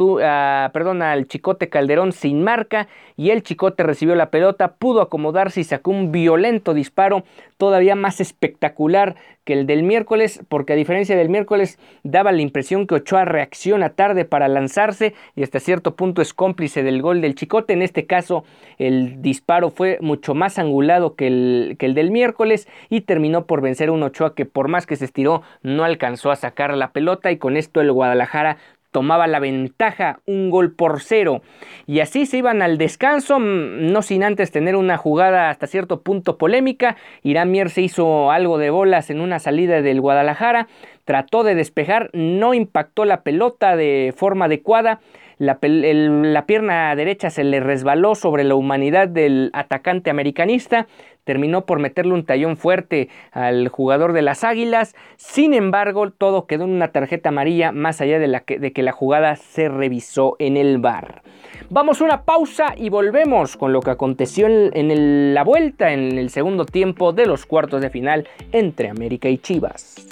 Chicote 1.28 1.68
Calderón 1.68 2.14
sin 2.14 2.42
marca 2.46 2.88
y 3.18 3.32
el 3.32 3.44
Chicote 3.44 3.84
recibió 3.84 4.16
la 4.16 4.32
pelota, 4.32 4.76
pudo 4.76 5.02
acomodarse 5.02 5.60
y 5.60 5.66
sacó 5.66 5.92
un 5.92 6.14
violento 6.14 6.74
disparo 6.74 7.26
todavía 7.58 7.96
más 7.96 8.22
espectacular 8.22 9.18
que 9.44 9.52
el 9.52 9.66
del 9.66 9.84
miércoles, 9.84 10.42
porque 10.48 10.74
a 10.74 10.76
diferencia 10.78 11.18
del 11.18 11.28
miércoles 11.28 11.78
daba 12.04 12.32
la 12.32 12.42
impresión 12.42 12.88
que 12.88 12.96
Ochoa 12.96 13.26
reacciona 13.26 13.90
tarde 13.90 14.24
para 14.24 14.48
lanzarse 14.48 15.16
y 15.36 15.44
hasta 15.44 15.60
cierto 15.60 15.96
punto 15.96 16.22
es 16.22 16.34
cómplice 16.34 16.84
del 16.84 17.02
gol 17.02 17.20
del 17.20 17.36
Chicote. 17.36 17.74
En 17.74 17.82
este 17.82 18.06
caso 18.06 18.46
el 18.78 19.22
disparo 19.22 19.72
fue 19.72 19.98
mucho 20.00 20.36
más 20.36 20.58
angulado 20.58 21.16
que 21.16 21.28
el, 21.28 21.76
que 21.78 21.88
el 21.88 21.96
del 21.96 22.12
miércoles 22.12 22.70
y 22.90 23.02
terminó 23.02 23.46
por 23.46 23.60
vencer 23.60 23.90
a 23.90 23.92
un 23.92 24.04
Ochoa 24.04 24.36
que 24.36 24.46
por 24.46 24.70
más 24.70 24.86
que 24.86 24.96
se 24.96 25.04
estiró 25.04 25.42
no 25.64 25.84
alcanzó 25.84 26.29
a 26.32 26.36
sacar 26.36 26.76
la 26.76 26.92
pelota 26.92 27.32
y 27.32 27.38
con 27.38 27.58
esto 27.58 27.82
el 27.82 27.92
Guadalajara 27.92 28.58
tomaba 28.92 29.28
la 29.28 29.40
ventaja, 29.40 30.20
un 30.26 30.50
gol 30.50 30.74
por 30.74 31.02
cero. 31.02 31.42
Y 31.86 32.00
así 32.00 32.26
se 32.26 32.38
iban 32.38 32.62
al 32.62 32.78
descanso, 32.78 33.40
mm, 33.40 33.92
no 33.92 34.02
sin 34.02 34.24
antes 34.24 34.52
tener 34.52 34.76
una 34.76 34.98
jugada 34.98 35.50
hasta 35.50 35.68
cierto 35.68 36.02
punto 36.02 36.38
polémica. 36.38 36.98
Irán 37.24 37.52
Mier 37.52 37.70
se 37.70 37.82
hizo 37.82 38.32
algo 38.32 38.58
de 38.58 38.70
bolas 38.70 39.10
en 39.10 39.22
una 39.22 39.40
salida 39.40 39.82
del 39.82 40.02
Guadalajara, 40.02 40.68
trató 41.06 41.44
de 41.44 41.56
despejar, 41.56 42.10
no 42.14 42.54
impactó 42.54 43.06
la 43.06 43.22
pelota 43.22 43.76
de 43.76 44.14
forma 44.16 44.46
adecuada. 44.46 45.00
La, 45.38 45.58
la, 45.62 46.46
pierna 46.46 46.94
derecha 46.98 47.30
se 47.30 47.46
le 47.46 47.62
resbaló 47.62 48.14
sobre 48.14 48.44
la 48.44 48.56
humanidad 48.56 49.08
del 49.08 49.52
atacante 49.54 50.10
americanista 50.10 50.86
terminó 51.30 51.68
por 51.68 51.78
meterle 51.78 52.16
un 52.16 52.26
tallón 52.26 52.58
fuerte 52.58 53.08
al 53.32 53.68
jugador 53.68 54.14
de 54.14 54.24
las 54.24 54.44
Águilas. 54.44 54.96
Sin 55.16 55.54
embargo, 55.54 56.10
todo 56.10 56.48
quedó 56.48 56.64
en 56.64 56.72
una 56.72 56.88
tarjeta 56.88 57.30
amarilla 57.30 57.72
más 57.72 58.02
allá 58.02 58.18
de, 58.18 58.74
que 58.74 58.82
la 58.82 58.92
jugada 58.92 59.36
se 59.36 59.70
revisó 59.70 60.36
en 60.40 60.58
el 60.58 60.80
bar. 60.80 61.22
Vamos 61.70 62.02
a 62.02 62.06
una 62.06 62.24
pausa 62.24 62.74
y 62.76 62.90
volvemos 62.90 63.58
con 63.58 63.74
lo 63.74 63.82
que 63.82 63.92
aconteció 63.92 64.48
en, 64.48 65.36
la 65.36 65.44
vuelta 65.44 65.94
en 65.94 66.18
el 66.18 66.32
segundo 66.32 66.66
tiempo 66.66 67.14
de 67.14 67.28
los 67.28 67.46
cuartos 67.46 67.80
de 67.80 67.92
final 67.92 68.28
entre 68.52 68.90
América 68.90 69.30
y 69.30 69.38
Chivas. 69.38 70.08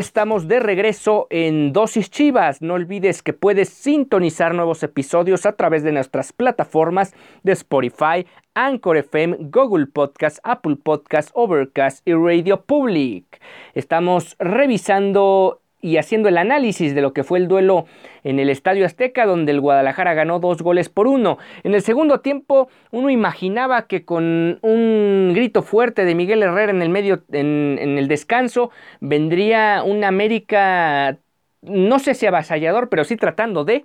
Estamos 0.00 0.48
de 0.48 0.60
regreso 0.60 1.26
en 1.28 1.74
Dosis 1.74 2.08
Chivas. 2.10 2.62
No 2.62 2.72
olvides 2.72 3.22
que 3.22 3.34
puedes 3.34 3.68
sintonizar 3.68 4.54
nuevos 4.54 4.82
episodios 4.82 5.44
a 5.44 5.56
través 5.56 5.82
de 5.82 5.92
nuestras 5.92 6.32
plataformas 6.32 7.12
de 7.42 7.52
Spotify, 7.52 8.26
Anchor 8.54 8.96
FM, 8.96 9.36
Google 9.40 9.88
Podcast, 9.88 10.38
Apple 10.42 10.76
Podcast, 10.76 11.28
Overcast 11.34 12.00
y 12.08 12.14
Radio 12.14 12.62
Public. 12.62 13.42
Estamos 13.74 14.36
revisando 14.38 15.60
y 15.80 15.96
haciendo 15.96 16.28
el 16.28 16.38
análisis 16.38 16.94
de 16.94 17.00
lo 17.00 17.12
que 17.12 17.24
fue 17.24 17.38
el 17.38 17.48
duelo 17.48 17.86
en 18.22 18.38
el 18.38 18.50
Estadio 18.50 18.84
Azteca, 18.84 19.26
donde 19.26 19.52
el 19.52 19.60
Guadalajara 19.60 20.14
ganó 20.14 20.38
dos 20.38 20.62
goles 20.62 20.88
por 20.88 21.06
uno. 21.06 21.38
En 21.62 21.74
el 21.74 21.82
segundo 21.82 22.20
tiempo, 22.20 22.68
uno 22.90 23.10
imaginaba 23.10 23.86
que 23.86 24.04
con 24.04 24.58
un 24.62 25.32
grito 25.34 25.62
fuerte 25.62 26.04
de 26.04 26.14
Miguel 26.14 26.42
Herrera 26.42 26.72
en 26.72 26.82
el 26.82 26.90
medio, 26.90 27.22
en, 27.32 27.78
el 27.78 28.08
descanso, 28.08 28.70
vendría 29.00 29.82
un 29.84 30.04
América, 30.04 31.18
no 31.62 31.98
sé 31.98 32.14
si 32.14 32.26
avasallador, 32.26 32.88
pero 32.88 33.04
sí 33.04 33.16
tratando 33.16 33.64
de. 33.64 33.84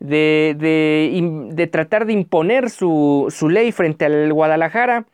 De, 0.00 0.56
de, 0.58 1.66
tratar 1.68 2.06
de 2.06 2.12
imponer 2.12 2.70
su, 2.70 3.28
su 3.30 3.48
ley 3.48 3.70
frente 3.70 4.04
al 4.04 4.32
Guadalajara 4.32 5.06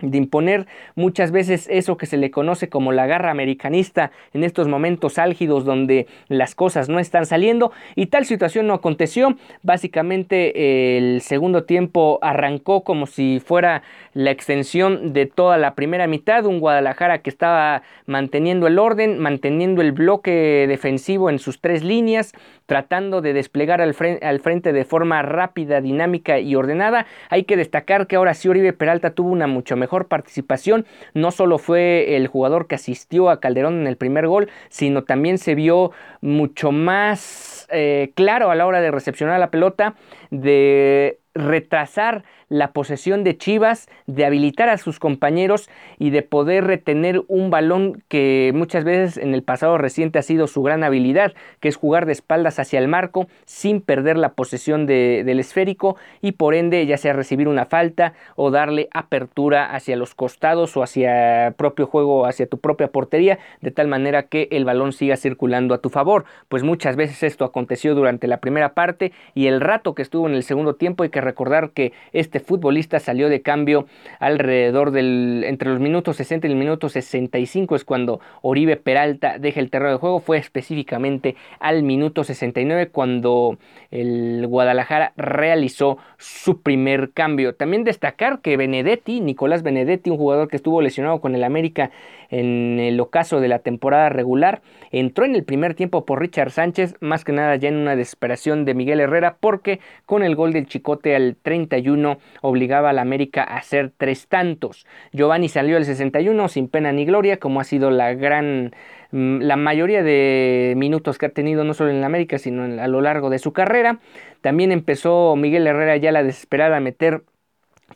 de 0.00 0.18
imponer 0.18 0.66
muchas 0.94 1.30
veces 1.30 1.66
eso 1.70 1.96
que 1.96 2.06
se 2.06 2.18
le 2.18 2.30
conoce 2.30 2.68
como 2.68 2.92
la 2.92 3.06
garra 3.06 3.30
americanista 3.30 4.10
en 4.34 4.44
estos 4.44 4.68
momentos 4.68 5.18
álgidos 5.18 5.64
donde 5.64 6.06
las 6.28 6.54
cosas 6.54 6.88
no 6.88 6.98
están 6.98 7.24
saliendo. 7.24 7.72
Y 7.94 8.06
tal 8.06 8.26
situación 8.26 8.66
no 8.66 8.74
aconteció. 8.74 9.36
Básicamente 9.62 10.98
el 10.98 11.22
segundo 11.22 11.64
tiempo 11.64 12.18
arrancó 12.20 12.84
como 12.84 13.06
si 13.06 13.40
fuera 13.44 13.82
la 14.12 14.30
extensión 14.30 15.12
de 15.12 15.26
toda 15.26 15.56
la 15.56 15.74
primera 15.74 16.06
mitad, 16.06 16.44
un 16.46 16.60
Guadalajara 16.60 17.22
que 17.22 17.30
estaba 17.30 17.82
manteniendo 18.06 18.66
el 18.66 18.78
orden, 18.78 19.18
manteniendo 19.18 19.82
el 19.82 19.92
bloque 19.92 20.66
defensivo 20.68 21.30
en 21.30 21.38
sus 21.38 21.60
tres 21.60 21.82
líneas, 21.82 22.32
tratando 22.66 23.20
de 23.22 23.32
desplegar 23.32 23.80
al 23.80 23.94
frente, 23.94 24.72
de 24.72 24.84
forma 24.84 25.22
rápida, 25.22 25.80
dinámica 25.80 26.38
y 26.38 26.54
ordenada. 26.54 27.06
Hay 27.30 27.44
que 27.44 27.56
destacar 27.56 28.06
que 28.06 28.16
ahora 28.16 28.34
sí 28.34 28.48
Oribe 28.48 28.72
Peralta 28.72 29.10
tuvo 29.10 29.30
una 29.30 29.46
mucho 29.46 29.76
mejor 29.76 30.08
participación. 30.08 30.86
No 31.14 31.30
solo 31.30 31.58
fue 31.58 32.16
el 32.16 32.26
jugador 32.26 32.66
que 32.66 32.74
asistió 32.74 33.30
a 33.30 33.40
Calderón 33.40 33.80
en 33.80 33.86
el 33.86 33.96
primer 33.96 34.26
gol, 34.26 34.50
sino 34.68 35.04
también 35.04 35.38
se 35.38 35.54
vio 35.54 35.92
mucho 36.20 36.72
más 36.72 37.66
eh, 37.70 38.12
claro 38.14 38.50
a 38.50 38.54
la 38.54 38.66
hora 38.66 38.80
de 38.80 38.90
recepcionar 38.90 39.38
la 39.40 39.50
pelota, 39.50 39.94
de 40.30 41.20
retrasar 41.36 42.24
la 42.48 42.72
posesión 42.72 43.24
de 43.24 43.36
Chivas, 43.36 43.88
de 44.06 44.24
habilitar 44.24 44.68
a 44.68 44.78
sus 44.78 44.98
compañeros 44.98 45.68
y 45.98 46.10
de 46.10 46.22
poder 46.22 46.64
retener 46.64 47.22
un 47.28 47.50
balón 47.50 48.02
que 48.08 48.52
muchas 48.54 48.84
veces 48.84 49.16
en 49.16 49.34
el 49.34 49.42
pasado 49.42 49.78
reciente 49.78 50.18
ha 50.18 50.22
sido 50.22 50.46
su 50.46 50.62
gran 50.62 50.84
habilidad, 50.84 51.34
que 51.60 51.68
es 51.68 51.76
jugar 51.76 52.06
de 52.06 52.12
espaldas 52.12 52.58
hacia 52.58 52.78
el 52.78 52.88
marco 52.88 53.26
sin 53.44 53.80
perder 53.80 54.16
la 54.16 54.34
posesión 54.34 54.86
del 54.86 55.40
esférico 55.40 55.96
y 56.20 56.32
por 56.32 56.54
ende 56.54 56.86
ya 56.86 56.96
sea 56.96 57.12
recibir 57.12 57.48
una 57.48 57.66
falta 57.66 58.14
o 58.36 58.50
darle 58.50 58.88
apertura 58.92 59.74
hacia 59.74 59.96
los 59.96 60.14
costados 60.14 60.76
o 60.76 60.82
hacia 60.82 61.54
propio 61.56 61.86
juego, 61.86 62.26
hacia 62.26 62.46
tu 62.46 62.58
propia 62.58 62.88
portería, 62.88 63.38
de 63.60 63.70
tal 63.70 63.88
manera 63.88 64.24
que 64.24 64.48
el 64.52 64.64
balón 64.64 64.92
siga 64.92 65.16
circulando 65.16 65.74
a 65.74 65.78
tu 65.78 65.90
favor. 65.90 66.24
Pues 66.48 66.62
muchas 66.62 66.96
veces 66.96 67.22
esto 67.22 67.44
aconteció 67.44 67.94
durante 67.94 68.28
la 68.28 68.38
primera 68.38 68.74
parte 68.74 69.12
y 69.34 69.48
el 69.48 69.60
rato 69.60 69.94
que 69.94 70.02
estuvo 70.02 70.28
en 70.28 70.34
el 70.34 70.42
segundo 70.42 70.74
tiempo 70.74 71.02
hay 71.02 71.10
que 71.10 71.20
recordar 71.26 71.70
que 71.70 71.92
este 72.12 72.40
futbolista 72.40 73.00
salió 73.00 73.28
de 73.28 73.42
cambio 73.42 73.86
alrededor 74.20 74.90
del 74.90 75.44
entre 75.46 75.70
los 75.70 75.80
minutos 75.80 76.16
60 76.16 76.46
y 76.46 76.50
el 76.50 76.56
minuto 76.56 76.88
65 76.88 77.76
es 77.76 77.84
cuando 77.84 78.20
Oribe 78.42 78.76
Peralta 78.76 79.38
deja 79.38 79.60
el 79.60 79.70
terreno 79.70 79.92
de 79.92 79.98
juego, 79.98 80.20
fue 80.20 80.38
específicamente 80.38 81.36
al 81.60 81.82
minuto 81.82 82.24
69 82.24 82.88
cuando 82.88 83.58
el 83.90 84.46
Guadalajara 84.46 85.12
realizó 85.16 85.98
su 86.18 86.62
primer 86.62 87.12
cambio. 87.12 87.54
También 87.54 87.84
destacar 87.84 88.40
que 88.40 88.56
Benedetti, 88.56 89.20
Nicolás 89.20 89.62
Benedetti, 89.62 90.10
un 90.10 90.16
jugador 90.16 90.48
que 90.48 90.56
estuvo 90.56 90.80
lesionado 90.80 91.20
con 91.20 91.34
el 91.34 91.44
América 91.44 91.90
en 92.30 92.78
el 92.80 92.98
ocaso 93.00 93.40
de 93.40 93.48
la 93.48 93.60
temporada 93.60 94.08
regular, 94.08 94.62
entró 94.90 95.24
en 95.24 95.34
el 95.34 95.44
primer 95.44 95.74
tiempo 95.74 96.04
por 96.04 96.20
Richard 96.20 96.50
Sánchez, 96.50 96.96
más 97.00 97.24
que 97.24 97.32
nada 97.32 97.56
ya 97.56 97.68
en 97.68 97.76
una 97.76 97.96
desesperación 97.96 98.64
de 98.64 98.74
Miguel 98.74 99.00
Herrera, 99.00 99.36
porque 99.40 99.80
con 100.06 100.22
el 100.22 100.36
gol 100.36 100.52
del 100.52 100.66
Chicote 100.66 101.15
al 101.16 101.36
31 101.40 102.18
obligaba 102.42 102.90
al 102.90 102.98
América 102.98 103.42
a 103.42 103.56
hacer 103.56 103.92
tres 103.96 104.28
tantos. 104.28 104.86
Giovanni 105.12 105.48
salió 105.48 105.76
al 105.76 105.84
61 105.84 106.48
sin 106.48 106.68
pena 106.68 106.92
ni 106.92 107.04
gloria, 107.04 107.38
como 107.38 107.60
ha 107.60 107.64
sido 107.64 107.90
la 107.90 108.14
gran 108.14 108.72
mm, 109.10 109.40
la 109.40 109.56
mayoría 109.56 110.02
de 110.02 110.74
minutos 110.76 111.18
que 111.18 111.26
ha 111.26 111.30
tenido 111.30 111.64
no 111.64 111.74
solo 111.74 111.90
en 111.90 112.00
la 112.00 112.06
América, 112.06 112.38
sino 112.38 112.64
a 112.64 112.88
lo 112.88 113.00
largo 113.00 113.30
de 113.30 113.38
su 113.38 113.52
carrera. 113.52 113.98
También 114.40 114.72
empezó 114.72 115.34
Miguel 115.36 115.66
Herrera 115.66 115.96
ya 115.96 116.12
la 116.12 116.22
desesperada 116.22 116.76
a 116.76 116.80
meter 116.80 117.22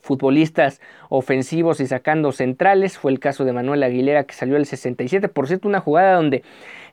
futbolistas 0.01 0.81
ofensivos 1.11 1.81
y 1.81 1.87
sacando 1.87 2.31
centrales. 2.31 2.97
Fue 2.97 3.11
el 3.11 3.19
caso 3.19 3.43
de 3.43 3.51
Manuel 3.51 3.83
Aguilera 3.83 4.23
que 4.23 4.33
salió 4.33 4.55
el 4.55 4.65
67. 4.65 5.27
Por 5.27 5.47
cierto, 5.47 5.67
una 5.67 5.81
jugada 5.81 6.15
donde 6.15 6.41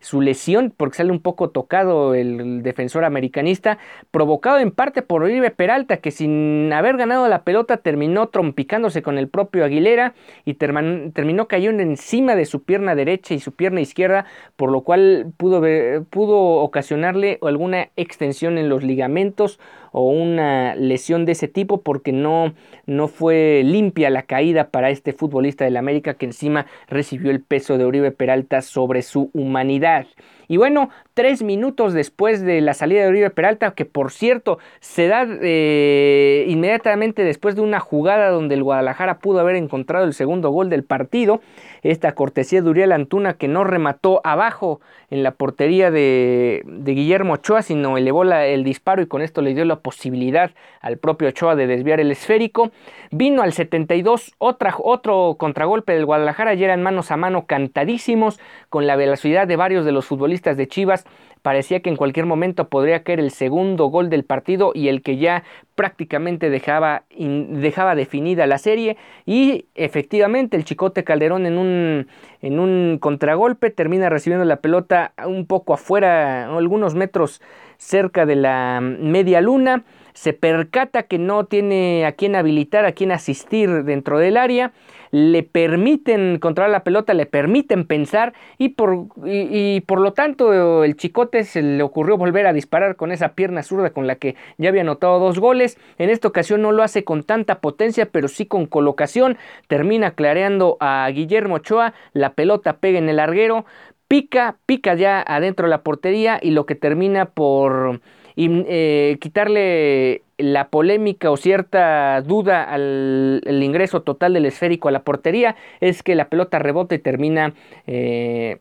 su 0.01 0.21
lesión, 0.21 0.73
porque 0.77 0.97
sale 0.97 1.11
un 1.11 1.21
poco 1.21 1.51
tocado 1.51 2.15
el 2.15 2.63
defensor 2.63 3.05
americanista, 3.05 3.79
provocado 4.11 4.59
en 4.59 4.71
parte 4.71 5.03
por 5.03 5.23
Oribe 5.23 5.51
Peralta, 5.51 5.99
que 5.99 6.11
sin 6.11 6.73
haber 6.73 6.97
ganado 6.97 7.29
la 7.29 7.43
pelota 7.43 7.79
terminó 7.79 8.29
trompicándose 8.29 9.03
con 9.03 9.19
el 9.19 9.29
propio 9.29 9.65
Aguilera 9.65 10.15
y 10.45 10.55
terminó 10.55 11.49
cayendo 11.49 11.83
encima 11.83 12.35
de 12.35 12.45
su 12.45 12.63
pierna 12.63 12.95
derecha 12.95 13.35
y 13.35 13.41
su 13.41 13.53
pierna 13.53 13.81
izquierda, 13.81 14.27
por 14.57 14.71
lo 14.71 14.83
cual 14.83 15.33
pudo, 15.37 15.63
pudo 16.11 16.39
ocasionarle 16.39 17.39
alguna 17.43 17.91
extensión 17.97 18.59
en 18.59 18.69
los 18.69 18.83
ligamentos 18.83 19.59
o 19.93 20.11
una 20.11 20.75
lesión 20.75 21.25
de 21.25 21.33
ese 21.33 21.49
tipo 21.49 21.83
porque 21.83 22.13
no, 22.13 22.55
no 22.87 23.09
fue 23.09 23.63
limpia 23.65 24.08
la 24.11 24.23
caída 24.23 24.71
para 24.71 24.91
este 24.91 25.13
futbolista 25.13 25.65
del 25.65 25.77
América 25.77 26.15
que 26.15 26.27
encima 26.27 26.67
recibió 26.89 27.31
el 27.31 27.41
peso 27.41 27.79
de 27.79 27.85
Oribe 27.85 28.11
Peralta 28.11 28.63
sobre 28.63 29.03
su 29.03 29.31
humanidad. 29.35 30.07
Y 30.49 30.57
bueno, 30.57 30.91
tres 31.19 31.43
minutos 31.43 31.95
después 31.95 32.43
de 32.43 32.61
la 32.61 32.75
salida 32.75 33.03
de 33.03 33.09
Oribe 33.09 33.31
Peralta, 33.31 33.73
que 33.73 33.85
por 33.85 34.13
cierto 34.13 34.61
se 34.79 35.09
da 35.09 35.27
eh, 35.29 36.45
inmediatamente 36.47 37.25
después 37.25 37.57
de 37.57 37.61
una 37.61 37.81
jugada 37.81 38.31
donde 38.31 38.55
el 38.55 38.63
Guadalajara 38.63 39.19
pudo 39.19 39.41
haber 39.41 39.57
encontrado 39.57 40.05
el 40.05 40.15
segundo 40.15 40.51
gol 40.51 40.71
del 40.71 40.85
partido, 40.85 41.41
esta 41.83 42.15
cortesía 42.15 42.63
de 42.63 42.71
Uriel 42.71 42.93
Antuna 42.93 43.35
que 43.35 43.49
no 43.49 43.65
remató 43.65 44.21
abajo 44.23 44.81
en 45.11 45.25
la 45.25 45.33
portería 45.33 45.91
de, 45.91 46.63
Guillermo 46.85 47.33
Ochoa, 47.33 47.63
sino 47.63 47.97
elevó 47.97 48.23
el 48.23 48.63
disparo 48.63 49.03
y 49.03 49.07
con 49.07 49.21
esto 49.21 49.43
le 49.43 49.55
dio 49.55 49.65
la 49.65 49.81
posibilidad 49.81 50.53
al 50.81 50.99
propio 50.99 51.29
Ochoa 51.29 51.57
de 51.57 51.67
desviar 51.67 51.99
el 51.99 52.13
esférico. 52.13 52.71
Vino 53.11 53.43
al 53.43 53.53
72 53.53 54.35
otra, 54.39 54.75
otro 54.79 55.35
contragolpe 55.37 55.95
del 55.95 56.05
Guadalajara, 56.05 56.55
ya 56.55 56.67
eran 56.67 56.83
manos 56.83 57.11
a 57.11 57.17
mano 57.17 57.47
cantadísimos, 57.47 58.39
con 58.69 58.87
la 58.87 58.95
velocidad 58.95 59.49
de 59.49 59.57
varios 59.57 59.85
de 59.85 59.93
los 59.93 60.07
futbolistas 60.07 60.57
de 60.57 60.69
Chivas 60.69 61.07
parecía 61.49 61.81
que 61.81 61.89
en 61.89 61.97
cualquier 61.97 62.27
momento 62.27 62.69
podría 62.69 63.03
caer 63.03 63.21
el 63.21 63.31
segundo 63.31 63.87
gol 63.87 64.11
del 64.11 64.23
partido 64.23 64.73
y 64.75 64.89
el 64.89 65.01
que 65.01 65.17
ya 65.17 65.45
prácticamente 65.77 66.51
dejaba, 66.51 67.05
dejaba 67.17 67.95
definida 67.95 68.47
la 68.47 68.59
serie. 68.59 68.99
Y 69.25 69.65
efectivamente 69.75 70.59
el 70.59 70.65
Chicote 70.65 71.05
Calderón 71.05 71.47
en 71.47 71.57
un, 71.57 72.07
en 72.43 72.59
un 72.59 72.99
contragolpe 73.01 73.71
termina 73.71 74.11
recibiendo 74.11 74.45
la 74.45 74.57
pelota 74.57 75.15
un 75.27 75.47
poco 75.47 75.73
afuera, 75.73 76.55
algunos 76.55 76.95
metros 76.95 77.41
cerca 77.79 78.27
de 78.27 78.37
la 78.37 78.81
media 78.83 79.41
luna, 79.41 79.85
se 80.19 80.33
percata 80.33 81.05
que 81.05 81.17
no 81.17 81.45
tiene 81.45 82.05
a 82.05 82.11
quién 82.11 82.35
habilitar, 82.35 82.85
a 82.85 82.91
quién 82.91 83.13
asistir 83.13 83.85
dentro 83.85 84.19
del 84.19 84.37
área 84.37 84.73
le 85.13 85.45
permiten 85.45 86.41
controlar 86.41 86.73
la 86.73 86.83
pelota, 86.83 87.15
le 87.15 87.25
permiten 87.25 87.87
pensar 87.87 88.33
y 88.59 88.71
por, 88.71 89.07
y, 89.25 89.81
por 89.83 90.01
lo 90.01 90.15
tanto 90.15 90.83
el 90.83 90.97
Chicote 90.97 91.45
se 91.45 91.63
le 91.63 91.85
ocurrió 91.85 92.17
volver 92.17 92.49
a 92.49 92.53
disparar 92.53 92.97
con 92.97 93.13
esa 93.13 93.35
pierna 93.35 93.63
zurda 93.63 93.91
con 93.91 94.09
la 94.09 94.17
que 94.17 94.35
ya 94.59 94.71
había 94.71 94.83
anotado 94.83 95.21
dos 95.21 95.39
goles. 95.39 95.79
En 95.99 96.11
esta 96.11 96.27
ocasión 96.27 96.63
no 96.63 96.73
lo 96.73 96.83
hace 96.83 97.05
con 97.05 97.23
tanta 97.23 97.61
potencia, 97.61 98.07
pero 98.07 98.27
sí 98.27 98.45
con 98.45 98.67
colocación. 98.67 99.39
Termina 99.69 100.11
clareando 100.11 100.79
a 100.81 101.09
Guillermo 101.15 101.55
Ochoa, 101.55 101.95
la 102.13 102.33
pelota 102.35 102.79
pega 102.79 102.99
en 102.99 103.09
el 103.09 103.17
larguero, 103.17 103.67
pica, 104.09 104.57
pica 104.67 104.95
ya 104.95 105.23
adentro 105.23 105.67
de 105.67 105.71
la 105.71 105.85
portería 105.85 106.41
y 106.43 106.51
lo 106.51 106.67
que 106.67 106.75
termina 106.75 107.27
por 107.27 108.01
eh, 108.41 109.19
quitarle 109.21 110.23
la 110.37 110.69
polémica 110.69 111.31
o 111.31 111.37
cierta 111.37 112.23
duda 112.23 112.63
al 112.63 113.61
ingreso 113.63 114.03
total 114.03 114.35
del 114.35 114.47
esférico 114.47 114.89
a 114.89 114.93
la 114.93 115.03
portería 115.03 115.57
es 115.81 116.03
que 116.05 116.15
la 116.15 116.29
pelota 116.29 116.61
rebota 116.61 116.95
y 116.95 117.01
termina, 117.01 117.55
eh, 117.89 118.59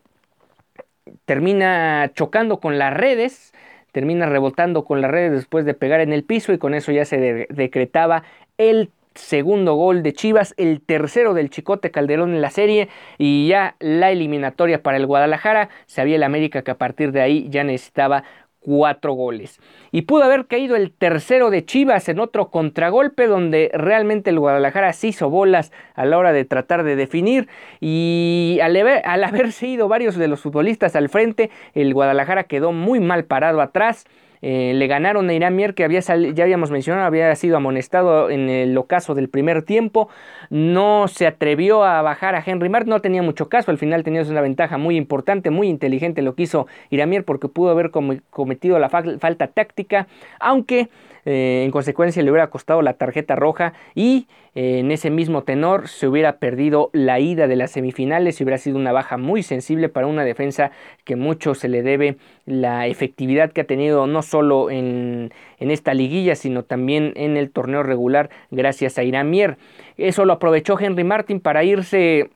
termina 1.24 2.10
chocando 2.14 2.58
con 2.58 2.78
las 2.78 2.92
redes, 2.92 3.52
termina 3.92 4.26
rebotando 4.26 4.84
con 4.84 5.00
las 5.00 5.10
redes 5.10 5.32
después 5.32 5.64
de 5.64 5.74
pegar 5.74 6.00
en 6.00 6.12
el 6.12 6.24
piso 6.24 6.52
y 6.52 6.58
con 6.58 6.74
eso 6.74 6.90
ya 6.90 7.04
se 7.04 7.46
decretaba 7.48 8.24
el 8.58 8.90
segundo 9.14 9.74
gol 9.74 10.02
de 10.02 10.12
Chivas, 10.12 10.54
el 10.56 10.80
tercero 10.80 11.34
del 11.34 11.50
Chicote 11.50 11.90
Calderón 11.90 12.34
en 12.34 12.40
la 12.40 12.50
serie 12.50 12.88
y 13.18 13.48
ya 13.48 13.76
la 13.80 14.10
eliminatoria 14.10 14.82
para 14.82 14.96
el 14.96 15.06
Guadalajara. 15.06 15.68
Sabía 15.86 16.16
el 16.16 16.22
América 16.22 16.62
que 16.62 16.70
a 16.70 16.78
partir 16.78 17.12
de 17.12 17.20
ahí 17.20 17.48
ya 17.50 17.64
necesitaba 17.64 18.24
cuatro 18.68 19.14
goles. 19.14 19.60
Y 19.92 20.02
pudo 20.02 20.24
haber 20.24 20.46
caído 20.46 20.76
el 20.76 20.92
tercero 20.92 21.48
de 21.48 21.64
Chivas 21.64 22.06
en 22.10 22.20
otro 22.20 22.50
contragolpe 22.50 23.26
donde 23.26 23.70
realmente 23.72 24.28
el 24.28 24.38
Guadalajara 24.38 24.92
se 24.92 25.08
hizo 25.08 25.30
bolas 25.30 25.72
a 25.94 26.04
la 26.04 26.18
hora 26.18 26.34
de 26.34 26.44
tratar 26.44 26.82
de 26.82 26.94
definir 26.94 27.48
y 27.80 28.58
al, 28.62 28.76
al 28.76 29.24
haberse 29.24 29.68
ido 29.68 29.88
varios 29.88 30.16
de 30.16 30.28
los 30.28 30.40
futbolistas 30.40 30.96
al 30.96 31.08
frente, 31.08 31.50
el 31.72 31.94
Guadalajara 31.94 32.44
quedó 32.44 32.72
muy 32.72 33.00
mal 33.00 33.24
parado 33.24 33.62
atrás. 33.62 34.04
Eh, 34.42 34.72
le 34.74 34.86
ganaron 34.86 35.28
a 35.28 35.34
Irán 35.34 35.56
Mier, 35.56 35.74
que 35.74 35.84
había 35.84 36.00
ya 36.00 36.44
habíamos 36.44 36.70
mencionado, 36.70 37.06
había 37.06 37.34
sido 37.34 37.56
amonestado 37.56 38.30
en 38.30 38.48
el 38.48 38.76
ocaso 38.78 39.14
del 39.14 39.28
primer 39.28 39.62
tiempo. 39.62 40.08
No 40.50 41.08
se 41.08 41.26
atrevió 41.26 41.84
a 41.84 42.02
bajar 42.02 42.34
a 42.34 42.42
Henry 42.44 42.68
Mart, 42.68 42.86
no 42.86 43.00
tenía 43.00 43.22
mucho 43.22 43.48
caso. 43.48 43.70
Al 43.70 43.78
final 43.78 44.04
tenía 44.04 44.22
una 44.22 44.40
ventaja 44.40 44.78
muy 44.78 44.96
importante, 44.96 45.50
muy 45.50 45.68
inteligente 45.68 46.22
lo 46.22 46.34
que 46.34 46.44
hizo 46.44 46.66
Irán 46.90 47.08
porque 47.24 47.48
pudo 47.48 47.70
haber 47.70 47.90
cometido 47.90 48.78
la 48.78 48.88
falta 48.88 49.46
táctica, 49.46 50.06
aunque 50.40 50.88
eh, 51.30 51.62
en 51.62 51.70
consecuencia 51.70 52.22
le 52.22 52.30
hubiera 52.30 52.48
costado 52.48 52.80
la 52.80 52.94
tarjeta 52.94 53.36
roja 53.36 53.74
y 53.94 54.28
eh, 54.54 54.78
en 54.78 54.90
ese 54.90 55.10
mismo 55.10 55.42
tenor 55.42 55.86
se 55.86 56.08
hubiera 56.08 56.38
perdido 56.38 56.88
la 56.94 57.20
ida 57.20 57.46
de 57.46 57.54
las 57.54 57.72
semifinales 57.72 58.40
y 58.40 58.44
hubiera 58.44 58.56
sido 58.56 58.78
una 58.78 58.92
baja 58.92 59.18
muy 59.18 59.42
sensible 59.42 59.90
para 59.90 60.06
una 60.06 60.24
defensa 60.24 60.70
que 61.04 61.16
mucho 61.16 61.54
se 61.54 61.68
le 61.68 61.82
debe 61.82 62.16
la 62.46 62.86
efectividad 62.86 63.52
que 63.52 63.60
ha 63.60 63.66
tenido 63.66 64.06
no 64.06 64.22
solo 64.22 64.70
en, 64.70 65.34
en 65.58 65.70
esta 65.70 65.92
liguilla 65.92 66.34
sino 66.34 66.62
también 66.62 67.12
en 67.14 67.36
el 67.36 67.50
torneo 67.50 67.82
regular 67.82 68.30
gracias 68.50 68.96
a 68.96 69.02
Irán 69.02 69.28
Mier. 69.28 69.58
Eso 69.98 70.24
lo 70.24 70.32
aprovechó 70.32 70.80
Henry 70.80 71.04
Martin 71.04 71.40
para 71.40 71.62
irse 71.62 72.30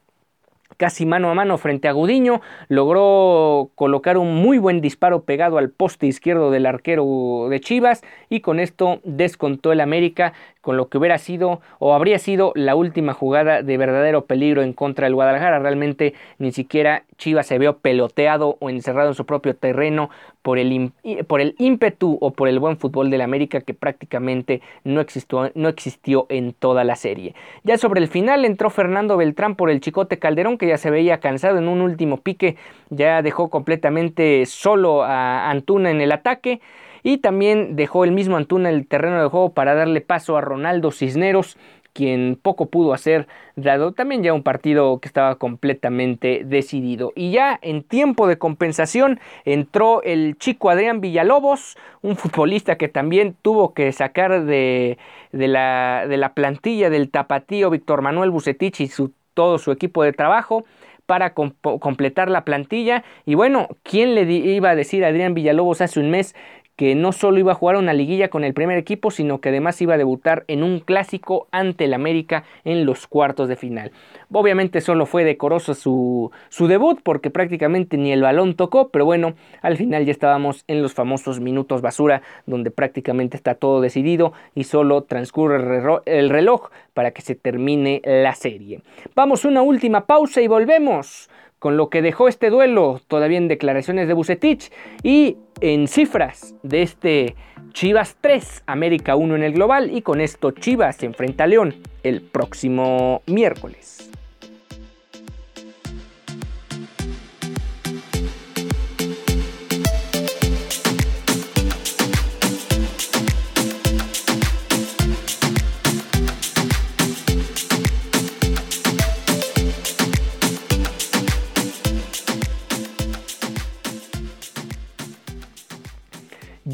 casi 0.76 1.06
mano 1.06 1.30
a 1.30 1.34
mano 1.34 1.58
frente 1.58 1.88
a 1.88 1.92
Gudiño, 1.92 2.40
logró 2.68 3.70
colocar 3.74 4.18
un 4.18 4.34
muy 4.34 4.58
buen 4.58 4.80
disparo 4.80 5.24
pegado 5.24 5.58
al 5.58 5.70
poste 5.70 6.06
izquierdo 6.06 6.50
del 6.50 6.66
arquero 6.66 7.48
de 7.50 7.60
Chivas 7.60 8.02
y 8.28 8.40
con 8.40 8.60
esto 8.60 9.00
descontó 9.04 9.72
el 9.72 9.80
América 9.80 10.32
con 10.62 10.76
lo 10.78 10.88
que 10.88 10.96
hubiera 10.96 11.18
sido 11.18 11.60
o 11.78 11.92
habría 11.92 12.18
sido 12.18 12.52
la 12.54 12.74
última 12.74 13.12
jugada 13.12 13.62
de 13.62 13.76
verdadero 13.76 14.24
peligro 14.24 14.62
en 14.62 14.72
contra 14.72 15.06
del 15.06 15.14
Guadalajara. 15.14 15.58
Realmente 15.58 16.14
ni 16.38 16.52
siquiera 16.52 17.04
Chivas 17.18 17.46
se 17.46 17.58
vio 17.58 17.78
peloteado 17.78 18.56
o 18.60 18.70
encerrado 18.70 19.08
en 19.08 19.14
su 19.14 19.26
propio 19.26 19.54
terreno 19.54 20.08
por 20.40 20.58
el, 20.58 20.92
por 21.26 21.40
el 21.40 21.54
ímpetu 21.58 22.16
o 22.20 22.30
por 22.30 22.48
el 22.48 22.58
buen 22.58 22.78
fútbol 22.78 23.10
del 23.10 23.20
América 23.20 23.60
que 23.60 23.74
prácticamente 23.74 24.62
no 24.84 25.00
existió, 25.00 25.50
no 25.54 25.68
existió 25.68 26.26
en 26.30 26.52
toda 26.52 26.84
la 26.84 26.96
serie. 26.96 27.34
Ya 27.64 27.76
sobre 27.76 28.00
el 28.00 28.08
final 28.08 28.44
entró 28.44 28.70
Fernando 28.70 29.16
Beltrán 29.16 29.56
por 29.56 29.68
el 29.70 29.80
Chicote 29.80 30.18
Calderón 30.18 30.58
que 30.58 30.68
ya 30.68 30.78
se 30.78 30.90
veía 30.90 31.18
cansado 31.18 31.58
en 31.58 31.68
un 31.68 31.80
último 31.80 32.18
pique, 32.18 32.56
ya 32.90 33.20
dejó 33.22 33.50
completamente 33.50 34.46
solo 34.46 35.02
a 35.02 35.50
Antuna 35.50 35.90
en 35.90 36.00
el 36.00 36.12
ataque 36.12 36.60
y 37.02 37.18
también 37.18 37.76
dejó 37.76 38.04
el 38.04 38.12
mismo 38.12 38.36
Antuna 38.36 38.70
el 38.70 38.86
terreno 38.86 39.22
de 39.22 39.28
juego 39.28 39.52
para 39.52 39.74
darle 39.74 40.00
paso 40.00 40.36
a 40.36 40.40
Ronaldo 40.40 40.90
Cisneros 40.90 41.56
quien 41.92 42.38
poco 42.40 42.66
pudo 42.66 42.92
hacer, 42.92 43.26
dado 43.56 43.92
también 43.92 44.22
ya 44.22 44.32
un 44.32 44.42
partido 44.42 44.98
que 45.00 45.08
estaba 45.08 45.36
completamente 45.36 46.42
decidido. 46.44 47.12
Y 47.14 47.32
ya 47.32 47.58
en 47.62 47.82
tiempo 47.82 48.26
de 48.26 48.38
compensación 48.38 49.20
entró 49.44 50.02
el 50.02 50.36
chico 50.38 50.70
Adrián 50.70 51.00
Villalobos, 51.00 51.76
un 52.00 52.16
futbolista 52.16 52.76
que 52.76 52.88
también 52.88 53.36
tuvo 53.42 53.74
que 53.74 53.92
sacar 53.92 54.44
de, 54.44 54.98
de, 55.32 55.48
la, 55.48 56.06
de 56.08 56.16
la, 56.16 56.34
plantilla 56.34 56.90
del 56.90 57.10
tapatío 57.10 57.70
Víctor 57.70 58.02
Manuel 58.02 58.30
Bucetich 58.30 58.80
y 58.80 58.90
todo 59.34 59.58
su 59.58 59.70
equipo 59.70 60.02
de 60.02 60.12
trabajo 60.12 60.64
para 61.06 61.34
completar 61.34 62.30
la 62.30 62.44
plantilla. 62.44 63.04
Y 63.26 63.34
bueno, 63.34 63.68
¿quién 63.82 64.14
le 64.14 64.22
iba 64.22 64.70
a 64.70 64.74
decir 64.74 65.04
a 65.04 65.08
Adrián 65.08 65.34
Villalobos 65.34 65.80
hace 65.80 66.00
un 66.00 66.10
mes 66.10 66.34
que 66.76 66.94
no 66.94 67.12
solo 67.12 67.38
iba 67.38 67.52
a 67.52 67.56
jugar 67.56 67.76
una 67.76 67.92
liguilla 67.92 68.28
con 68.28 68.44
el 68.44 68.54
primer 68.54 68.78
equipo, 68.78 69.10
sino 69.10 69.40
que 69.40 69.50
además 69.50 69.80
iba 69.82 69.94
a 69.94 69.98
debutar 69.98 70.44
en 70.48 70.62
un 70.62 70.80
clásico 70.80 71.48
ante 71.50 71.84
el 71.84 71.94
América 71.94 72.44
en 72.64 72.86
los 72.86 73.06
cuartos 73.06 73.48
de 73.48 73.56
final. 73.56 73.92
Obviamente 74.32 74.80
solo 74.80 75.06
fue 75.06 75.24
decoroso 75.24 75.74
su, 75.74 76.30
su 76.48 76.66
debut 76.66 77.00
porque 77.02 77.30
prácticamente 77.30 77.96
ni 77.96 78.12
el 78.12 78.22
balón 78.22 78.54
tocó, 78.54 78.88
pero 78.88 79.04
bueno, 79.04 79.34
al 79.60 79.76
final 79.76 80.04
ya 80.04 80.12
estábamos 80.12 80.64
en 80.66 80.82
los 80.82 80.94
famosos 80.94 81.40
minutos 81.40 81.82
basura 81.82 82.22
donde 82.46 82.70
prácticamente 82.70 83.36
está 83.36 83.54
todo 83.54 83.80
decidido 83.80 84.32
y 84.54 84.64
solo 84.64 85.02
transcurre 85.02 85.82
el 86.06 86.30
reloj 86.30 86.70
para 86.94 87.10
que 87.10 87.22
se 87.22 87.34
termine 87.34 88.00
la 88.04 88.34
serie. 88.34 88.80
Vamos 89.14 89.44
a 89.44 89.48
una 89.48 89.62
última 89.62 90.06
pausa 90.06 90.40
y 90.40 90.48
volvemos 90.48 91.28
con 91.62 91.76
lo 91.76 91.90
que 91.90 92.02
dejó 92.02 92.26
este 92.26 92.50
duelo, 92.50 93.00
todavía 93.06 93.38
en 93.38 93.46
declaraciones 93.46 94.08
de 94.08 94.14
Bucetich 94.14 94.72
y 95.04 95.36
en 95.60 95.86
cifras 95.86 96.56
de 96.64 96.82
este 96.82 97.36
Chivas 97.72 98.16
3, 98.20 98.64
América 98.66 99.14
1 99.14 99.36
en 99.36 99.44
el 99.44 99.52
global 99.52 99.96
y 99.96 100.02
con 100.02 100.20
esto 100.20 100.50
Chivas 100.50 100.96
se 100.96 101.06
enfrenta 101.06 101.44
a 101.44 101.46
León 101.46 101.76
el 102.02 102.20
próximo 102.20 103.22
miércoles. 103.28 104.11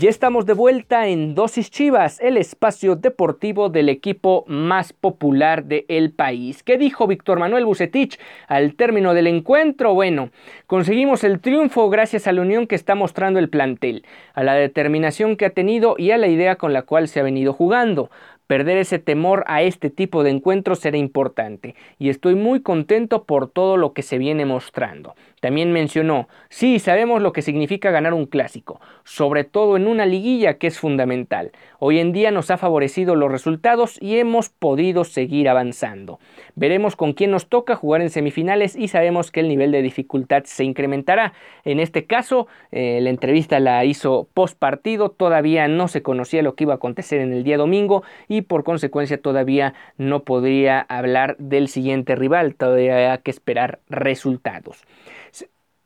Ya 0.00 0.10
estamos 0.10 0.46
de 0.46 0.52
vuelta 0.52 1.08
en 1.08 1.34
Dosis 1.34 1.72
Chivas, 1.72 2.20
el 2.20 2.36
espacio 2.36 2.94
deportivo 2.94 3.68
del 3.68 3.88
equipo 3.88 4.44
más 4.46 4.92
popular 4.92 5.64
del 5.64 6.12
país. 6.12 6.62
¿Qué 6.62 6.78
dijo 6.78 7.08
Víctor 7.08 7.40
Manuel 7.40 7.64
Bucetich 7.64 8.16
al 8.46 8.76
término 8.76 9.12
del 9.12 9.26
encuentro? 9.26 9.94
Bueno, 9.94 10.30
conseguimos 10.68 11.24
el 11.24 11.40
triunfo 11.40 11.90
gracias 11.90 12.28
a 12.28 12.32
la 12.32 12.42
unión 12.42 12.68
que 12.68 12.76
está 12.76 12.94
mostrando 12.94 13.40
el 13.40 13.48
plantel, 13.48 14.04
a 14.34 14.44
la 14.44 14.54
determinación 14.54 15.36
que 15.36 15.46
ha 15.46 15.50
tenido 15.50 15.96
y 15.98 16.12
a 16.12 16.16
la 16.16 16.28
idea 16.28 16.54
con 16.54 16.72
la 16.72 16.82
cual 16.82 17.08
se 17.08 17.18
ha 17.18 17.24
venido 17.24 17.52
jugando. 17.52 18.08
Perder 18.48 18.78
ese 18.78 18.98
temor 18.98 19.44
a 19.46 19.60
este 19.60 19.90
tipo 19.90 20.24
de 20.24 20.30
encuentros 20.30 20.78
será 20.78 20.96
importante 20.96 21.74
y 21.98 22.08
estoy 22.08 22.34
muy 22.34 22.62
contento 22.62 23.24
por 23.24 23.50
todo 23.50 23.76
lo 23.76 23.92
que 23.92 24.00
se 24.00 24.16
viene 24.16 24.46
mostrando. 24.46 25.14
También 25.40 25.70
mencionó, 25.70 26.28
sí, 26.48 26.78
sabemos 26.78 27.22
lo 27.22 27.32
que 27.32 27.42
significa 27.42 27.90
ganar 27.90 28.14
un 28.14 28.26
clásico, 28.26 28.80
sobre 29.04 29.44
todo 29.44 29.76
en 29.76 29.86
una 29.86 30.06
liguilla 30.06 30.54
que 30.54 30.66
es 30.66 30.78
fundamental. 30.78 31.52
Hoy 31.78 32.00
en 32.00 32.12
día 32.12 32.30
nos 32.30 32.50
ha 32.50 32.56
favorecido 32.56 33.14
los 33.14 33.30
resultados 33.30 33.98
y 34.00 34.18
hemos 34.18 34.48
podido 34.48 35.04
seguir 35.04 35.48
avanzando. 35.48 36.18
Veremos 36.56 36.96
con 36.96 37.12
quién 37.12 37.30
nos 37.30 37.48
toca 37.48 37.76
jugar 37.76 38.00
en 38.00 38.10
semifinales 38.10 38.74
y 38.74 38.88
sabemos 38.88 39.30
que 39.30 39.40
el 39.40 39.48
nivel 39.48 39.70
de 39.70 39.82
dificultad 39.82 40.44
se 40.44 40.64
incrementará. 40.64 41.34
En 41.64 41.78
este 41.78 42.06
caso, 42.06 42.48
eh, 42.72 42.98
la 43.00 43.10
entrevista 43.10 43.60
la 43.60 43.84
hizo 43.84 44.26
post 44.34 44.58
partido, 44.58 45.10
todavía 45.10 45.68
no 45.68 45.86
se 45.86 46.02
conocía 46.02 46.42
lo 46.42 46.54
que 46.54 46.64
iba 46.64 46.72
a 46.72 46.76
acontecer 46.76 47.20
en 47.20 47.32
el 47.32 47.44
día 47.44 47.58
domingo 47.58 48.02
y 48.26 48.37
por 48.42 48.64
consecuencia 48.64 49.20
todavía 49.20 49.74
no 49.96 50.24
podría 50.24 50.80
hablar 50.80 51.36
del 51.38 51.68
siguiente 51.68 52.16
rival, 52.16 52.54
todavía 52.54 53.12
hay 53.12 53.18
que 53.18 53.30
esperar 53.30 53.80
resultados. 53.88 54.84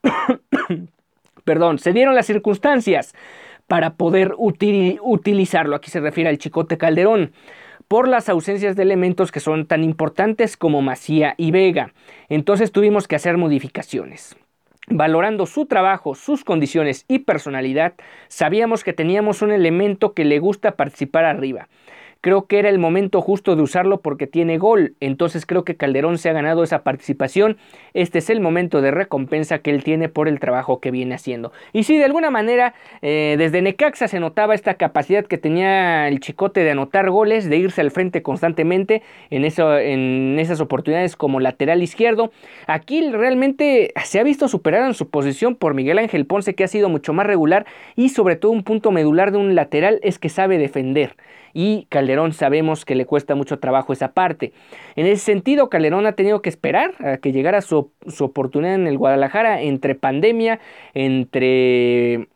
Perdón, 1.44 1.78
se 1.78 1.92
dieron 1.92 2.14
las 2.14 2.26
circunstancias 2.26 3.14
para 3.66 3.94
poder 3.94 4.34
utilizarlo. 4.36 5.76
Aquí 5.76 5.90
se 5.90 6.00
refiere 6.00 6.30
al 6.30 6.38
Chicote 6.38 6.78
Calderón 6.78 7.32
por 7.88 8.08
las 8.08 8.28
ausencias 8.28 8.76
de 8.76 8.82
elementos 8.82 9.32
que 9.32 9.40
son 9.40 9.66
tan 9.66 9.84
importantes 9.84 10.56
como 10.56 10.82
Macía 10.82 11.34
y 11.36 11.50
Vega. 11.50 11.92
Entonces 12.28 12.72
tuvimos 12.72 13.08
que 13.08 13.16
hacer 13.16 13.36
modificaciones. 13.36 14.36
Valorando 14.88 15.46
su 15.46 15.66
trabajo, 15.66 16.14
sus 16.14 16.44
condiciones 16.44 17.04
y 17.06 17.20
personalidad, 17.20 17.94
sabíamos 18.28 18.82
que 18.82 18.92
teníamos 18.92 19.40
un 19.40 19.52
elemento 19.52 20.12
que 20.12 20.24
le 20.24 20.38
gusta 20.38 20.72
participar 20.72 21.24
arriba. 21.24 21.68
Creo 22.22 22.46
que 22.46 22.60
era 22.60 22.68
el 22.68 22.78
momento 22.78 23.20
justo 23.20 23.56
de 23.56 23.62
usarlo 23.62 24.00
porque 24.00 24.28
tiene 24.28 24.56
gol. 24.56 24.94
Entonces 25.00 25.44
creo 25.44 25.64
que 25.64 25.76
Calderón 25.76 26.18
se 26.18 26.30
ha 26.30 26.32
ganado 26.32 26.62
esa 26.62 26.84
participación. 26.84 27.56
Este 27.94 28.18
es 28.18 28.30
el 28.30 28.40
momento 28.40 28.80
de 28.80 28.92
recompensa 28.92 29.58
que 29.58 29.70
él 29.70 29.82
tiene 29.82 30.08
por 30.08 30.28
el 30.28 30.38
trabajo 30.38 30.78
que 30.78 30.92
viene 30.92 31.16
haciendo. 31.16 31.50
Y 31.72 31.82
sí, 31.82 31.98
de 31.98 32.04
alguna 32.04 32.30
manera, 32.30 32.74
eh, 33.02 33.34
desde 33.38 33.60
Necaxa 33.60 34.06
se 34.06 34.20
notaba 34.20 34.54
esta 34.54 34.74
capacidad 34.74 35.26
que 35.26 35.36
tenía 35.36 36.06
el 36.06 36.20
chicote 36.20 36.62
de 36.62 36.70
anotar 36.70 37.10
goles, 37.10 37.50
de 37.50 37.56
irse 37.56 37.80
al 37.80 37.90
frente 37.90 38.22
constantemente 38.22 39.02
en, 39.30 39.44
eso, 39.44 39.76
en 39.76 40.38
esas 40.38 40.60
oportunidades 40.60 41.16
como 41.16 41.40
lateral 41.40 41.82
izquierdo. 41.82 42.30
Aquí 42.68 43.10
realmente 43.10 43.92
se 44.04 44.20
ha 44.20 44.22
visto 44.22 44.46
superado 44.46 44.86
en 44.86 44.94
su 44.94 45.10
posición 45.10 45.56
por 45.56 45.74
Miguel 45.74 45.98
Ángel 45.98 46.26
Ponce, 46.26 46.54
que 46.54 46.62
ha 46.62 46.68
sido 46.68 46.88
mucho 46.88 47.12
más 47.12 47.26
regular 47.26 47.66
y 47.96 48.10
sobre 48.10 48.36
todo 48.36 48.52
un 48.52 48.62
punto 48.62 48.92
medular 48.92 49.32
de 49.32 49.38
un 49.38 49.56
lateral 49.56 49.98
es 50.04 50.20
que 50.20 50.28
sabe 50.28 50.58
defender. 50.58 51.16
Y 51.54 51.86
Calderón 51.90 52.11
Calderón 52.12 52.34
sabemos 52.34 52.84
que 52.84 52.94
le 52.94 53.06
cuesta 53.06 53.34
mucho 53.34 53.58
trabajo 53.58 53.94
esa 53.94 54.12
parte. 54.12 54.52
En 54.96 55.06
ese 55.06 55.24
sentido, 55.24 55.70
Calderón 55.70 56.04
ha 56.04 56.12
tenido 56.12 56.42
que 56.42 56.50
esperar 56.50 56.92
a 56.98 57.16
que 57.16 57.32
llegara 57.32 57.62
su, 57.62 57.90
su 58.06 58.24
oportunidad 58.24 58.74
en 58.74 58.86
el 58.86 58.98
Guadalajara 58.98 59.62
entre 59.62 59.94
pandemia, 59.94 60.60
entre 60.92 62.28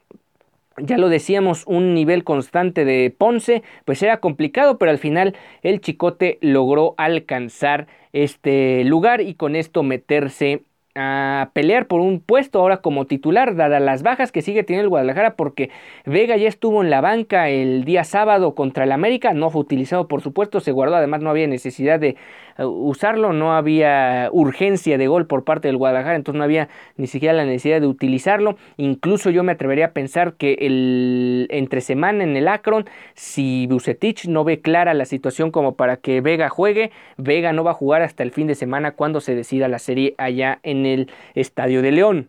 ya 0.78 0.96
lo 0.96 1.10
decíamos, 1.10 1.64
un 1.66 1.94
nivel 1.94 2.24
constante 2.24 2.86
de 2.86 3.14
Ponce, 3.16 3.62
pues 3.84 4.02
era 4.02 4.20
complicado, 4.20 4.78
pero 4.78 4.90
al 4.90 4.98
final 4.98 5.34
el 5.62 5.80
Chicote 5.80 6.38
logró 6.40 6.94
alcanzar 6.96 7.86
este 8.12 8.82
lugar 8.84 9.20
y 9.20 9.34
con 9.34 9.56
esto 9.56 9.82
meterse 9.82 10.62
a 10.96 11.50
pelear 11.52 11.86
por 11.86 12.00
un 12.00 12.20
puesto 12.20 12.58
ahora 12.58 12.78
como 12.78 13.04
titular, 13.04 13.54
dadas 13.54 13.82
las 13.82 14.02
bajas 14.02 14.32
que 14.32 14.42
sigue 14.42 14.64
teniendo 14.64 14.84
el 14.84 14.88
Guadalajara, 14.88 15.34
porque 15.34 15.70
Vega 16.04 16.36
ya 16.36 16.48
estuvo 16.48 16.82
en 16.82 16.90
la 16.90 17.00
banca 17.00 17.48
el 17.50 17.84
día 17.84 18.04
sábado 18.04 18.54
contra 18.54 18.84
el 18.84 18.92
América, 18.92 19.34
no 19.34 19.50
fue 19.50 19.60
utilizado 19.60 20.08
por 20.08 20.22
supuesto, 20.22 20.60
se 20.60 20.72
guardó, 20.72 20.96
además 20.96 21.20
no 21.20 21.30
había 21.30 21.46
necesidad 21.46 22.00
de 22.00 22.16
eh, 22.58 22.64
usarlo, 22.64 23.32
no 23.32 23.54
había 23.54 24.30
urgencia 24.32 24.96
de 24.96 25.06
gol 25.06 25.26
por 25.26 25.44
parte 25.44 25.68
del 25.68 25.76
Guadalajara, 25.76 26.16
entonces 26.16 26.38
no 26.38 26.44
había 26.44 26.68
ni 26.96 27.06
siquiera 27.06 27.34
la 27.34 27.44
necesidad 27.44 27.80
de 27.80 27.86
utilizarlo, 27.86 28.56
incluso 28.76 29.30
yo 29.30 29.42
me 29.42 29.52
atrevería 29.52 29.86
a 29.86 29.90
pensar 29.92 30.34
que 30.34 30.54
el 30.60 31.46
entre 31.50 31.80
semana 31.80 32.24
en 32.24 32.36
el 32.36 32.48
Akron, 32.48 32.86
si 33.14 33.66
Bucetich 33.66 34.26
no 34.26 34.44
ve 34.44 34.60
clara 34.60 34.94
la 34.94 35.04
situación 35.04 35.50
como 35.50 35.74
para 35.76 35.98
que 35.98 36.20
Vega 36.20 36.48
juegue, 36.48 36.90
Vega 37.18 37.52
no 37.52 37.64
va 37.64 37.72
a 37.72 37.74
jugar 37.74 38.02
hasta 38.02 38.22
el 38.22 38.30
fin 38.30 38.46
de 38.46 38.54
semana 38.54 38.92
cuando 38.92 39.20
se 39.20 39.34
decida 39.34 39.68
la 39.68 39.78
serie 39.78 40.14
allá 40.18 40.58
en 40.62 40.85
el 40.86 41.10
Estadio 41.34 41.82
de 41.82 41.92
León. 41.92 42.28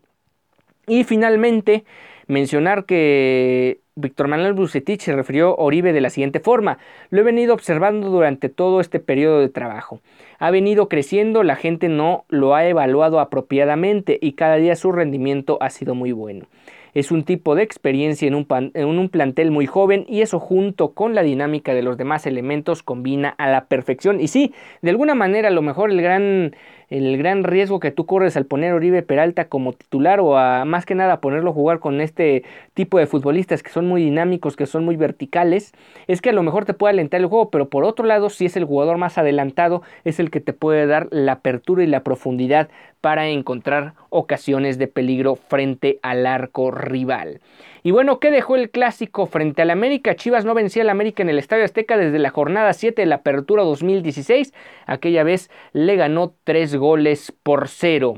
Y 0.87 1.03
finalmente, 1.03 1.83
mencionar 2.27 2.85
que 2.85 3.79
Víctor 3.95 4.27
Manuel 4.27 4.53
Bucetich 4.53 5.01
se 5.01 5.15
refirió 5.15 5.49
a 5.49 5.55
Oribe 5.55 5.91
de 5.91 6.01
la 6.01 6.09
siguiente 6.09 6.39
forma: 6.39 6.77
Lo 7.09 7.21
he 7.21 7.23
venido 7.23 7.53
observando 7.53 8.09
durante 8.09 8.47
todo 8.49 8.79
este 8.79 8.99
periodo 8.99 9.39
de 9.39 9.49
trabajo. 9.49 10.01
Ha 10.39 10.51
venido 10.51 10.87
creciendo, 10.87 11.43
la 11.43 11.55
gente 11.55 11.89
no 11.89 12.25
lo 12.29 12.55
ha 12.55 12.65
evaluado 12.67 13.19
apropiadamente 13.19 14.17
y 14.21 14.33
cada 14.33 14.57
día 14.57 14.75
su 14.75 14.91
rendimiento 14.91 15.57
ha 15.61 15.69
sido 15.69 15.95
muy 15.95 16.11
bueno. 16.11 16.45
Es 16.93 17.11
un 17.11 17.23
tipo 17.23 17.53
de 17.53 17.63
experiencia 17.63 18.27
en 18.27 18.33
un, 18.33 18.47
en 18.73 18.85
un, 18.87 19.09
plantel 19.09 19.51
muy 19.51 19.67
joven 19.67 20.05
y 20.07 20.21
eso 20.21 20.39
junto 20.39 20.93
con 20.93 21.13
la 21.13 21.21
dinámica 21.21 21.75
de 21.75 21.83
los 21.83 21.97
demás 21.97 22.25
elementos 22.25 22.81
combina 22.81 23.29
a 23.29 23.49
la 23.49 23.65
perfección. 23.65 24.19
Y 24.19 24.29
sí, 24.29 24.53
de 24.81 24.89
alguna 24.89 25.13
manera 25.13 25.49
a 25.49 25.51
lo 25.51 25.61
mejor 25.61 25.91
el 25.91 26.01
gran 26.01 26.55
el 26.89 27.17
gran 27.17 27.43
riesgo 27.43 27.79
que 27.79 27.91
tú 27.91 28.05
corres 28.05 28.37
al 28.37 28.45
poner 28.45 28.71
a 28.71 28.75
Oribe 28.75 29.01
Peralta 29.01 29.49
como 29.49 29.73
titular 29.73 30.19
o 30.19 30.37
a 30.37 30.65
más 30.65 30.85
que 30.85 30.95
nada 30.95 31.19
ponerlo 31.19 31.49
a 31.49 31.53
jugar 31.53 31.79
con 31.79 31.99
este 31.99 32.43
tipo 32.73 32.97
de 32.97 33.07
futbolistas 33.07 33.61
que 33.63 33.69
son 33.69 33.87
muy 33.87 34.03
dinámicos, 34.03 34.55
que 34.55 34.65
son 34.65 34.85
muy 34.85 34.95
verticales, 34.95 35.73
es 36.07 36.21
que 36.21 36.29
a 36.29 36.33
lo 36.33 36.43
mejor 36.43 36.65
te 36.65 36.73
puede 36.73 36.93
alentar 36.93 37.19
el 37.19 37.27
juego, 37.27 37.49
pero 37.49 37.69
por 37.69 37.83
otro 37.83 38.05
lado, 38.05 38.29
si 38.29 38.45
es 38.45 38.55
el 38.55 38.65
jugador 38.65 38.97
más 38.97 39.17
adelantado, 39.17 39.81
es 40.05 40.19
el 40.19 40.31
que 40.31 40.39
te 40.39 40.53
puede 40.53 40.87
dar 40.87 41.07
la 41.11 41.33
apertura 41.33 41.83
y 41.83 41.87
la 41.87 42.03
profundidad 42.03 42.69
para 43.01 43.27
encontrar 43.27 43.93
ocasiones 44.09 44.77
de 44.77 44.87
peligro 44.87 45.35
frente 45.35 45.99
al 46.01 46.25
arco 46.25 46.71
rival. 46.71 47.41
Y 47.83 47.91
bueno, 47.91 48.19
¿qué 48.19 48.31
dejó 48.31 48.55
el 48.55 48.69
clásico 48.69 49.27
frente 49.27 49.61
al 49.61 49.69
América? 49.69 50.15
Chivas 50.15 50.43
no 50.43 50.53
vencía 50.53 50.81
al 50.81 50.89
América 50.89 51.23
en 51.23 51.29
el 51.29 51.39
Estadio 51.39 51.63
Azteca 51.63 51.95
desde 51.95 52.19
la 52.19 52.31
jornada 52.31 52.73
7 52.73 53.01
de 53.01 53.05
la 53.05 53.15
Apertura 53.15 53.63
2016. 53.63 54.53
Aquella 54.87 55.23
vez 55.23 55.49
le 55.71 55.95
ganó 55.95 56.33
3 56.43 56.76
goles 56.77 57.33
por 57.43 57.67
0. 57.67 58.15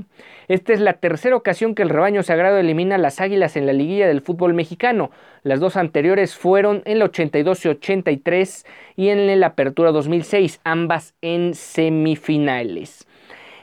Esta 0.48 0.74
es 0.74 0.80
la 0.80 0.94
tercera 0.94 1.36
ocasión 1.36 1.76
que 1.76 1.84
el 1.84 1.90
rebaño 1.90 2.24
sagrado 2.24 2.58
elimina 2.58 2.96
a 2.96 2.98
las 3.00 3.22
Águilas 3.22 3.56
en 3.56 3.66
la 3.66 3.74
liguilla 3.74 4.08
del 4.08 4.22
fútbol 4.22 4.54
mexicano. 4.54 5.12
Las 5.44 5.60
dos 5.60 5.78
anteriores 5.78 6.36
fueron 6.36 6.82
en 6.86 6.98
el 6.98 7.04
82 7.04 7.66
y 7.66 7.70
83 7.70 8.66
y 8.96 9.10
en 9.10 9.40
la 9.40 9.48
Apertura 9.48 9.92
2006, 9.92 10.60
ambas 10.64 11.14
en 11.22 11.54
semifinales. 11.54 13.08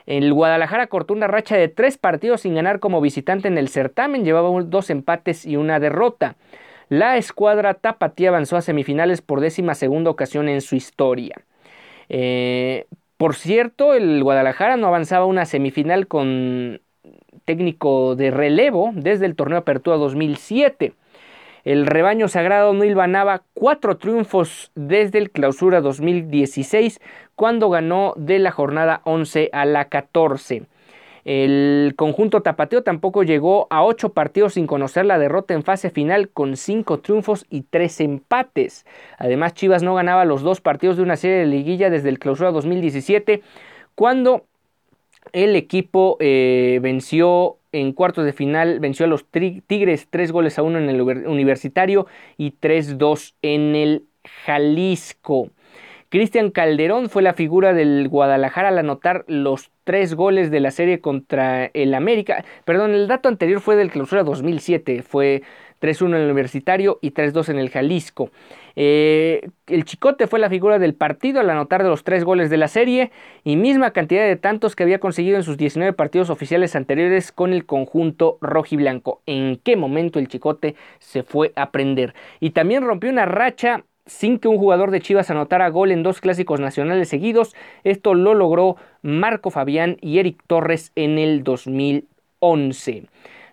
El 0.07 0.33
Guadalajara 0.33 0.87
cortó 0.87 1.13
una 1.15 1.27
racha 1.27 1.57
de 1.57 1.69
tres 1.69 1.99
partidos 1.99 2.43
sin 2.43 2.55
ganar 2.55 2.79
como 2.79 3.01
visitante 3.01 3.49
en 3.49 3.59
el 3.59 3.69
certamen, 3.69 4.25
llevaba 4.25 4.49
dos 4.63 4.89
empates 4.91 5.45
y 5.45 5.57
una 5.57 5.81
derrota. 5.81 6.37
La 6.89 7.17
escuadra 7.17 7.75
tapatía 7.75 8.29
avanzó 8.29 8.57
a 8.57 8.63
semifinales 8.63 9.21
por 9.21 9.41
décima 9.41 9.75
segunda 9.75 10.11
ocasión 10.11 10.49
en 10.49 10.61
su 10.61 10.77
historia. 10.77 11.35
Eh, 12.09 12.87
por 13.16 13.35
cierto, 13.35 13.94
el 13.94 14.22
Guadalajara 14.22 14.76
no 14.76 14.88
avanzaba 14.88 15.24
a 15.24 15.29
una 15.29 15.46
semifinal 15.46 16.07
con 16.07 16.81
técnico 17.44 18.16
de 18.16 18.31
relevo 18.31 18.90
desde 18.94 19.24
el 19.26 19.37
torneo 19.37 19.59
Apertura 19.59 19.96
2007. 19.96 20.92
El 21.64 21.87
rebaño 21.87 22.29
sagrado 22.29 22.74
no 22.74 22.85
hilvanaba 22.85 23.42
cuatro 23.55 23.96
triunfos 23.96 24.70
desde 24.74 25.18
el 25.18 25.31
clausura 25.31 25.81
2016, 25.81 27.00
cuando 27.35 27.70
ganó 27.70 28.12
de 28.16 28.38
la 28.38 28.52
jornada 28.52 29.00
11 29.05 29.50
a 29.52 29.64
la 29.64 29.87
14. 29.87 30.66
El 31.27 31.95
conjunto 31.97 32.43
tapateo 32.43 32.85
tampoco 32.85 33.25
llegó 33.25 33.67
a 33.71 33.83
ocho 33.83 34.11
partidos 34.12 34.55
sin 34.55 34.69
conocer 34.69 35.05
la 35.07 35.19
derrota 35.19 35.55
en 35.55 35.65
fase 35.65 35.91
final 35.91 36.29
con 36.29 36.57
cinco 36.57 37.01
triunfos 37.01 37.47
y 37.51 37.62
tres 37.62 38.01
empates. 38.01 38.87
Además, 39.19 39.55
Chivas 39.55 39.83
no 39.83 39.97
ganaba 39.97 40.25
los 40.25 40.43
dos 40.43 40.61
partidos 40.61 40.97
de 40.97 41.03
una 41.03 41.17
serie 41.17 41.39
de 41.39 41.47
liguilla 41.47 41.91
desde 41.91 42.11
el 42.11 42.21
clausura 42.21 42.53
2017, 42.53 43.43
cuando 43.97 44.45
el 45.33 45.57
equipo 45.57 46.17
eh, 46.21 46.79
venció 46.81 47.57
en 47.73 47.93
cuartos 47.93 48.25
de 48.25 48.33
final, 48.33 48.79
venció 48.79 49.05
a 49.07 49.09
los 49.09 49.27
Tigres 49.27 50.07
tres 50.09 50.31
goles 50.31 50.61
a 50.61 50.62
uno 50.62 50.79
en 50.79 50.89
el 50.89 51.01
universitario 51.01 52.07
y 52.37 52.53
3-2 52.53 53.35
en 53.43 53.75
el 53.75 54.05
Jalisco. 54.45 55.51
Cristian 56.09 56.53
Calderón 56.53 57.11
fue 57.11 57.23
la 57.23 57.35
figura 57.35 57.75
del 57.75 58.09
Guadalajara 58.09 58.69
al 58.69 58.79
anotar 58.79 59.25
los 59.27 59.73
tres 59.87 60.16
goles 60.16 60.51
de 60.51 60.59
la 60.59 60.72
serie 60.72 61.01
contra 61.01 61.66
el 61.66 61.94
América. 61.94 62.44
Perdón, 62.64 62.90
el 62.90 63.07
dato 63.07 63.29
anterior 63.29 63.61
fue 63.61 63.77
del 63.77 63.92
clausura 63.92 64.25
2007, 64.25 65.03
fue 65.03 65.42
3-1 65.81 66.07
en 66.07 66.14
el 66.14 66.25
Universitario 66.25 66.99
y 67.01 67.12
3-2 67.12 67.51
en 67.51 67.59
el 67.61 67.70
Jalisco. 67.70 68.31
Eh, 68.75 69.49
el 69.68 69.85
Chicote 69.85 70.27
fue 70.27 70.40
la 70.40 70.51
figura 70.51 70.81
del 70.81 70.94
partido 70.94 71.38
al 71.38 71.49
anotar 71.51 71.85
de 71.85 71.88
los 71.88 72.03
tres 72.03 72.25
goles 72.25 72.51
de 72.51 72.57
la 72.57 72.66
serie 72.66 73.12
y 73.44 73.55
misma 73.55 73.92
cantidad 73.92 74.27
de 74.27 74.35
tantos 74.35 74.75
que 74.75 74.83
había 74.83 74.99
conseguido 74.99 75.37
en 75.37 75.44
sus 75.44 75.57
19 75.57 75.92
partidos 75.92 76.31
oficiales 76.31 76.75
anteriores 76.75 77.31
con 77.31 77.53
el 77.53 77.64
conjunto 77.64 78.38
rojiblanco. 78.40 79.22
¿En 79.25 79.57
qué 79.57 79.77
momento 79.77 80.18
el 80.18 80.27
Chicote 80.27 80.75
se 80.99 81.22
fue 81.22 81.53
a 81.55 81.70
prender? 81.70 82.12
Y 82.40 82.51
también 82.51 82.83
rompió 82.83 83.09
una 83.09 83.25
racha 83.25 83.85
sin 84.07 84.38
que 84.38 84.49
un 84.49 84.59
jugador 84.59 84.90
de 84.90 85.01
Chivas 85.01 85.31
anotara 85.31 85.69
gol 85.69 85.90
en 85.90 86.03
dos 86.03 86.21
clásicos 86.21 86.61
nacionales 86.61 87.09
seguidos. 87.09 87.55
Esto 87.85 88.14
lo 88.14 88.35
logró 88.35 88.77
Marco 89.03 89.51
Fabián 89.51 89.97
y 90.01 90.19
Eric 90.19 90.42
Torres 90.47 90.92
en 90.95 91.19
el 91.19 91.45
2011. 91.45 93.05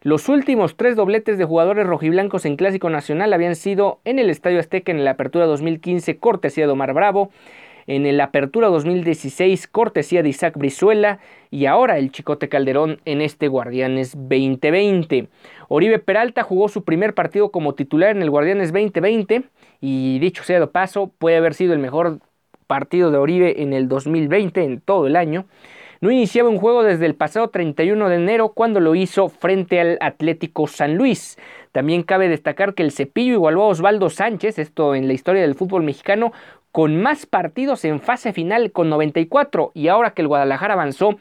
Los 0.02 0.28
últimos 0.28 0.76
tres 0.76 0.98
dobletes 0.98 1.38
de 1.38 1.46
jugadores 1.46 1.88
rojiblancos 1.88 2.46
en 2.46 2.58
Clásico 2.58 2.90
Nacional 2.90 3.32
habían 3.32 3.56
sido 3.56 4.02
en 4.04 4.20
el 4.20 4.30
Estadio 4.30 4.60
Azteca 4.60 4.92
en 4.92 5.06
la 5.06 5.12
Apertura 5.12 5.46
2015, 5.46 6.18
cortesía 6.18 6.66
de 6.66 6.74
Omar 6.74 6.94
Bravo, 6.94 7.32
en 7.88 8.06
el 8.06 8.20
Apertura 8.22 8.68
2016, 8.68 9.68
cortesía 9.68 10.24
de 10.24 10.30
Isaac 10.30 10.58
Brizuela, 10.58 11.20
y 11.52 11.66
ahora 11.66 11.98
el 11.98 12.12
Chicote 12.12 12.50
Calderón 12.50 13.00
en 13.06 13.22
este 13.22 13.48
Guardianes 13.48 14.14
2020. 14.14 15.28
Oribe 15.68 16.00
Peralta 16.00 16.44
jugó 16.44 16.68
su 16.70 16.84
primer 16.84 17.14
partido 17.14 17.52
como 17.52 17.76
titular 17.76 18.16
en 18.16 18.22
el 18.22 18.30
Guardianes 18.30 18.72
2020 18.74 19.44
y 19.82 20.20
dicho 20.20 20.44
sea 20.44 20.60
de 20.60 20.68
paso, 20.68 21.12
puede 21.18 21.38
haber 21.38 21.54
sido 21.54 21.74
el 21.74 21.80
mejor 21.80 22.20
partido 22.68 23.12
de 23.12 23.18
Oribe 23.18 23.62
en 23.62 23.74
el 23.74 23.88
2020, 23.88 24.64
en 24.64 24.82
todo 24.82 25.08
el 25.08 25.16
año. 25.16 25.46
No 26.04 26.12
iniciaba 26.12 26.50
un 26.50 26.58
juego 26.58 26.84
desde 26.84 27.06
el 27.06 27.16
pasado 27.16 27.48
31 27.48 28.10
de 28.10 28.18
enero 28.18 28.50
cuando 28.50 28.82
lo 28.82 28.94
hizo 28.94 29.30
frente 29.30 29.80
al 29.80 29.98
Atlético 30.02 30.68
San 30.68 30.98
Luis. 30.98 31.38
También 31.72 32.04
cabe 32.04 32.28
destacar 32.28 32.74
que 32.74 32.84
el 32.84 32.92
Cepillo 32.92 33.32
igualó 33.32 33.64
a 33.64 33.68
Osvaldo 33.68 34.10
Sánchez, 34.10 34.60
esto 34.60 34.96
en 34.96 35.08
la 35.08 35.14
historia 35.14 35.44
del 35.44 35.56
fútbol 35.56 35.84
mexicano, 35.84 36.34
con 36.74 37.02
más 37.02 37.26
partidos 37.26 37.86
en 37.86 38.02
fase 38.02 38.34
final 38.34 38.74
con 38.74 38.90
94 38.90 39.72
y 39.74 39.88
ahora 39.88 40.12
que 40.12 40.24
el 40.24 40.28
Guadalajara 40.28 40.74
avanzó 40.74 41.20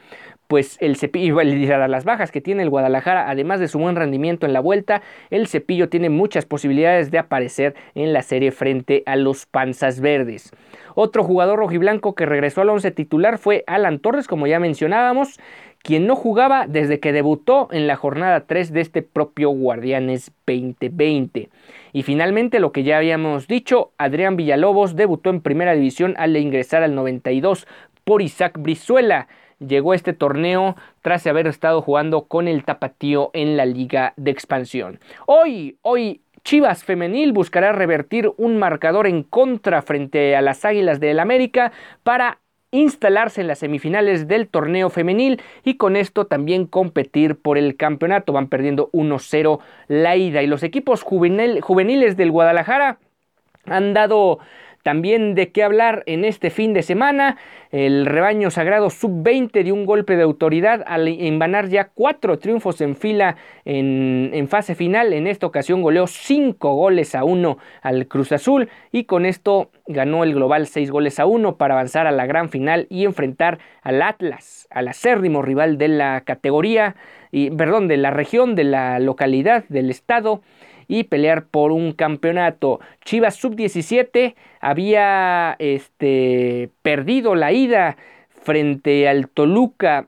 pues 0.53 0.77
el 0.81 0.97
cepillo, 0.97 1.39
a 1.39 1.87
las 1.87 2.05
bajas 2.05 2.31
que 2.31 2.39
tiene 2.39 2.61
el 2.61 2.69
Guadalajara, 2.69 3.27
además 3.27 3.59
de 3.59 3.67
su 3.67 3.79
buen 3.79 3.95
rendimiento 3.95 4.45
en 4.45 4.53
la 4.53 4.59
vuelta, 4.59 5.01
el 5.31 5.47
cepillo 5.47 5.89
tiene 5.89 6.11
muchas 6.11 6.45
posibilidades 6.45 7.09
de 7.09 7.17
aparecer 7.17 7.73
en 7.95 8.13
la 8.13 8.21
serie 8.21 8.51
frente 8.51 9.01
a 9.07 9.15
los 9.15 9.47
Panzas 9.47 9.99
Verdes. 9.99 10.51
Otro 10.93 11.23
jugador 11.23 11.57
rojiblanco 11.57 12.13
que 12.13 12.27
regresó 12.27 12.61
al 12.61 12.69
once 12.69 12.91
titular 12.91 13.39
fue 13.39 13.63
Alan 13.65 13.97
Torres, 13.97 14.27
como 14.27 14.45
ya 14.45 14.59
mencionábamos, 14.59 15.39
quien 15.81 16.05
no 16.05 16.15
jugaba 16.15 16.67
desde 16.67 16.99
que 16.99 17.13
debutó 17.13 17.67
en 17.71 17.87
la 17.87 17.95
jornada 17.95 18.41
3 18.45 18.73
de 18.73 18.81
este 18.81 19.01
propio 19.01 19.49
Guardianes 19.49 20.33
2020. 20.45 21.49
Y 21.93 22.03
finalmente, 22.03 22.59
lo 22.59 22.71
que 22.71 22.83
ya 22.83 22.97
habíamos 22.97 23.47
dicho, 23.47 23.89
Adrián 23.97 24.35
Villalobos 24.35 24.95
debutó 24.95 25.31
en 25.31 25.41
primera 25.41 25.73
división 25.73 26.13
al 26.19 26.37
ingresar 26.37 26.83
al 26.83 26.93
92 26.93 27.65
por 28.03 28.21
Isaac 28.21 28.59
Brizuela 28.59 29.27
llegó 29.59 29.93
este 29.93 30.13
torneo 30.13 30.75
tras 31.01 31.25
haber 31.27 31.47
estado 31.47 31.81
jugando 31.81 32.25
con 32.25 32.47
el 32.47 32.63
Tapatío 32.63 33.31
en 33.33 33.57
la 33.57 33.65
Liga 33.65 34.13
de 34.17 34.31
Expansión. 34.31 34.99
Hoy, 35.25 35.77
hoy 35.81 36.21
Chivas 36.43 36.83
femenil 36.83 37.31
buscará 37.31 37.71
revertir 37.71 38.31
un 38.37 38.57
marcador 38.57 39.07
en 39.07 39.23
contra 39.23 39.81
frente 39.81 40.35
a 40.35 40.41
las 40.41 40.65
Águilas 40.65 40.99
del 40.99 41.19
América 41.19 41.71
para 42.03 42.39
instalarse 42.71 43.39
en 43.39 43.47
las 43.47 43.59
semifinales 43.59 44.27
del 44.27 44.49
torneo 44.49 44.89
femenil 44.89 45.41
y 45.63 45.77
con 45.77 45.95
esto 45.95 46.25
también 46.25 46.65
competir 46.65 47.39
por 47.39 47.57
el 47.57 47.77
campeonato. 47.77 48.33
Van 48.33 48.49
perdiendo 48.49 48.89
1-0 48.91 49.59
la 49.87 50.17
ida 50.17 50.43
y 50.43 50.47
los 50.47 50.63
equipos 50.63 51.03
juveniles 51.03 52.17
del 52.17 52.31
Guadalajara 52.31 52.97
han 53.65 53.93
dado 53.93 54.39
también 54.83 55.33
de 55.33 55.51
qué 55.51 55.63
hablar 55.63 56.03
en 56.05 56.25
este 56.25 56.49
fin 56.49 56.73
de 56.73 56.83
semana. 56.83 57.37
El 57.71 58.05
rebaño 58.05 58.51
sagrado 58.51 58.89
sub-20 58.89 59.63
dio 59.63 59.73
un 59.73 59.85
golpe 59.85 60.15
de 60.15 60.23
autoridad 60.23 60.83
al 60.85 61.07
envanar 61.07 61.69
ya 61.69 61.85
cuatro 61.85 62.37
triunfos 62.37 62.81
en 62.81 62.95
fila 62.95 63.37
en, 63.65 64.47
fase 64.47 64.75
final. 64.75 65.13
En 65.13 65.25
esta 65.25 65.47
ocasión 65.47 65.81
goleó 65.81 66.05
cinco 66.05 66.75
goles 66.75 67.15
a 67.15 67.23
uno 67.23 67.57
al 67.81 68.07
Cruz 68.07 68.31
Azul 68.33 68.69
y 68.91 69.05
con 69.05 69.25
esto 69.25 69.71
ganó 69.87 70.23
el 70.23 70.35
global 70.35 70.67
seis 70.67 70.91
goles 70.91 71.19
a 71.19 71.25
uno 71.25 71.55
para 71.55 71.73
avanzar 71.73 72.05
a 72.05 72.11
la 72.11 72.25
gran 72.25 72.49
final 72.49 72.85
y 72.89 73.05
enfrentar 73.05 73.59
al 73.81 74.01
Atlas, 74.01 74.67
al 74.69 74.89
acérrimo 74.89 75.41
rival 75.41 75.77
de 75.77 75.87
la 75.87 76.21
categoría, 76.21 76.95
y, 77.31 77.49
perdón, 77.49 77.87
de 77.87 77.97
la 77.97 78.11
región, 78.11 78.53
de 78.53 78.63
la 78.63 78.99
localidad, 78.99 79.63
del 79.67 79.89
estado 79.89 80.41
y 80.87 81.05
pelear 81.05 81.45
por 81.45 81.71
un 81.71 81.93
campeonato. 81.93 82.79
Chivas 83.05 83.35
sub-17 83.35 84.35
había 84.59 85.55
este, 85.59 86.69
perdido 86.81 87.35
la 87.35 87.51
ida 87.51 87.97
frente 88.29 89.07
al 89.07 89.29
Toluca 89.29 90.07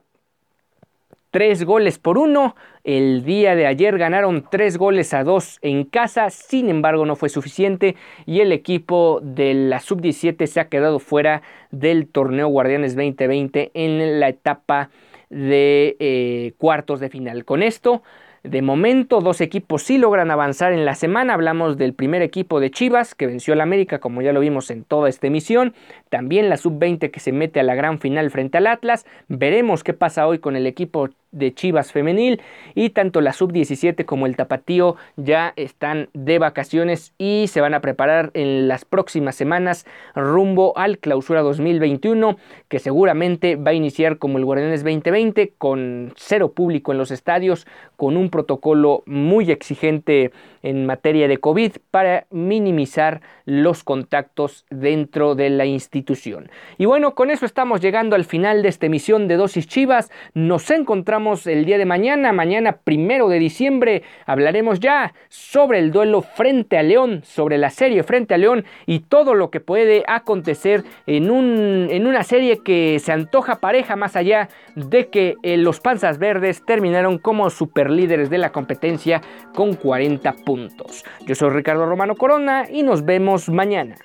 tres 1.36 1.64
goles 1.64 1.98
por 1.98 2.16
uno. 2.16 2.56
El 2.82 3.22
día 3.22 3.54
de 3.54 3.66
ayer 3.66 3.98
ganaron 3.98 4.46
tres 4.50 4.78
goles 4.78 5.12
a 5.12 5.22
dos 5.22 5.58
en 5.60 5.84
casa, 5.84 6.30
sin 6.30 6.70
embargo 6.70 7.04
no 7.04 7.14
fue 7.14 7.28
suficiente 7.28 7.94
y 8.24 8.40
el 8.40 8.52
equipo 8.52 9.20
de 9.22 9.52
la 9.52 9.80
sub-17 9.80 10.46
se 10.46 10.60
ha 10.60 10.70
quedado 10.70 10.98
fuera 10.98 11.42
del 11.70 12.08
torneo 12.08 12.48
Guardianes 12.48 12.96
2020 12.96 13.70
en 13.74 14.18
la 14.18 14.30
etapa 14.30 14.88
de 15.28 15.96
eh, 15.98 16.54
cuartos 16.56 17.00
de 17.00 17.10
final. 17.10 17.44
Con 17.44 17.62
esto 17.62 18.02
de 18.48 18.62
momento, 18.62 19.20
dos 19.20 19.40
equipos 19.40 19.82
sí 19.82 19.98
logran 19.98 20.30
avanzar 20.30 20.72
en 20.72 20.84
la 20.84 20.94
semana. 20.94 21.34
Hablamos 21.34 21.76
del 21.76 21.94
primer 21.94 22.22
equipo 22.22 22.60
de 22.60 22.70
Chivas, 22.70 23.14
que 23.14 23.26
venció 23.26 23.54
al 23.54 23.60
América, 23.60 23.98
como 23.98 24.22
ya 24.22 24.32
lo 24.32 24.40
vimos 24.40 24.70
en 24.70 24.84
toda 24.84 25.08
esta 25.08 25.26
emisión. 25.26 25.74
También 26.08 26.48
la 26.48 26.56
sub-20 26.56 27.10
que 27.10 27.20
se 27.20 27.32
mete 27.32 27.60
a 27.60 27.62
la 27.62 27.74
gran 27.74 27.98
final 27.98 28.30
frente 28.30 28.58
al 28.58 28.66
Atlas. 28.66 29.06
Veremos 29.28 29.84
qué 29.84 29.92
pasa 29.92 30.26
hoy 30.26 30.38
con 30.38 30.56
el 30.56 30.66
equipo 30.66 31.10
de 31.36 31.54
Chivas 31.54 31.92
femenil 31.92 32.40
y 32.74 32.90
tanto 32.90 33.20
la 33.20 33.32
sub-17 33.32 34.04
como 34.04 34.26
el 34.26 34.36
tapatío 34.36 34.96
ya 35.16 35.52
están 35.56 36.08
de 36.14 36.38
vacaciones 36.38 37.12
y 37.18 37.46
se 37.48 37.60
van 37.60 37.74
a 37.74 37.80
preparar 37.80 38.30
en 38.34 38.68
las 38.68 38.84
próximas 38.84 39.36
semanas 39.36 39.86
rumbo 40.14 40.76
al 40.76 40.98
clausura 40.98 41.42
2021 41.42 42.36
que 42.68 42.78
seguramente 42.78 43.56
va 43.56 43.70
a 43.70 43.74
iniciar 43.74 44.18
como 44.18 44.38
el 44.38 44.44
Guardianes 44.44 44.82
2020 44.82 45.52
con 45.58 46.12
cero 46.16 46.52
público 46.52 46.92
en 46.92 46.98
los 46.98 47.10
estadios 47.10 47.66
con 47.96 48.16
un 48.16 48.30
protocolo 48.30 49.02
muy 49.06 49.50
exigente 49.50 50.32
en 50.62 50.86
materia 50.86 51.28
de 51.28 51.38
COVID 51.38 51.72
para 51.90 52.26
minimizar 52.30 53.20
los 53.44 53.84
contactos 53.84 54.64
dentro 54.70 55.34
de 55.34 55.50
la 55.50 55.64
institución. 55.64 56.50
Y 56.78 56.86
bueno, 56.86 57.14
con 57.14 57.30
eso 57.30 57.46
estamos 57.46 57.80
llegando 57.80 58.16
al 58.16 58.24
final 58.24 58.62
de 58.62 58.68
esta 58.68 58.86
emisión 58.86 59.28
de 59.28 59.36
Dosis 59.36 59.68
Chivas. 59.68 60.10
Nos 60.34 60.70
encontramos 60.70 61.25
el 61.26 61.64
día 61.64 61.76
de 61.76 61.84
mañana, 61.86 62.32
mañana 62.32 62.78
primero 62.84 63.28
de 63.28 63.40
diciembre. 63.40 64.02
Hablaremos 64.26 64.78
ya 64.78 65.12
sobre 65.28 65.80
el 65.80 65.90
duelo 65.90 66.22
frente 66.22 66.78
a 66.78 66.84
León, 66.84 67.22
sobre 67.24 67.58
la 67.58 67.70
serie 67.70 68.04
frente 68.04 68.34
a 68.34 68.38
León 68.38 68.64
y 68.86 69.00
todo 69.00 69.34
lo 69.34 69.50
que 69.50 69.58
puede 69.58 70.04
acontecer 70.06 70.84
en, 71.06 71.30
un, 71.30 71.88
en 71.90 72.06
una 72.06 72.22
serie 72.22 72.62
que 72.64 72.98
se 73.00 73.10
antoja 73.10 73.56
pareja 73.56 73.96
más 73.96 74.14
allá 74.14 74.48
de 74.76 75.08
que 75.08 75.34
eh, 75.42 75.56
los 75.56 75.80
Panzas 75.80 76.18
Verdes 76.18 76.64
terminaron 76.64 77.18
como 77.18 77.50
superlíderes 77.50 78.30
de 78.30 78.38
la 78.38 78.52
competencia 78.52 79.20
con 79.54 79.74
40 79.74 80.32
puntos. 80.44 81.04
Yo 81.26 81.34
soy 81.34 81.50
Ricardo 81.50 81.86
Romano 81.86 82.14
Corona 82.14 82.66
y 82.70 82.84
nos 82.84 83.04
vemos 83.04 83.48
mañana. 83.48 83.96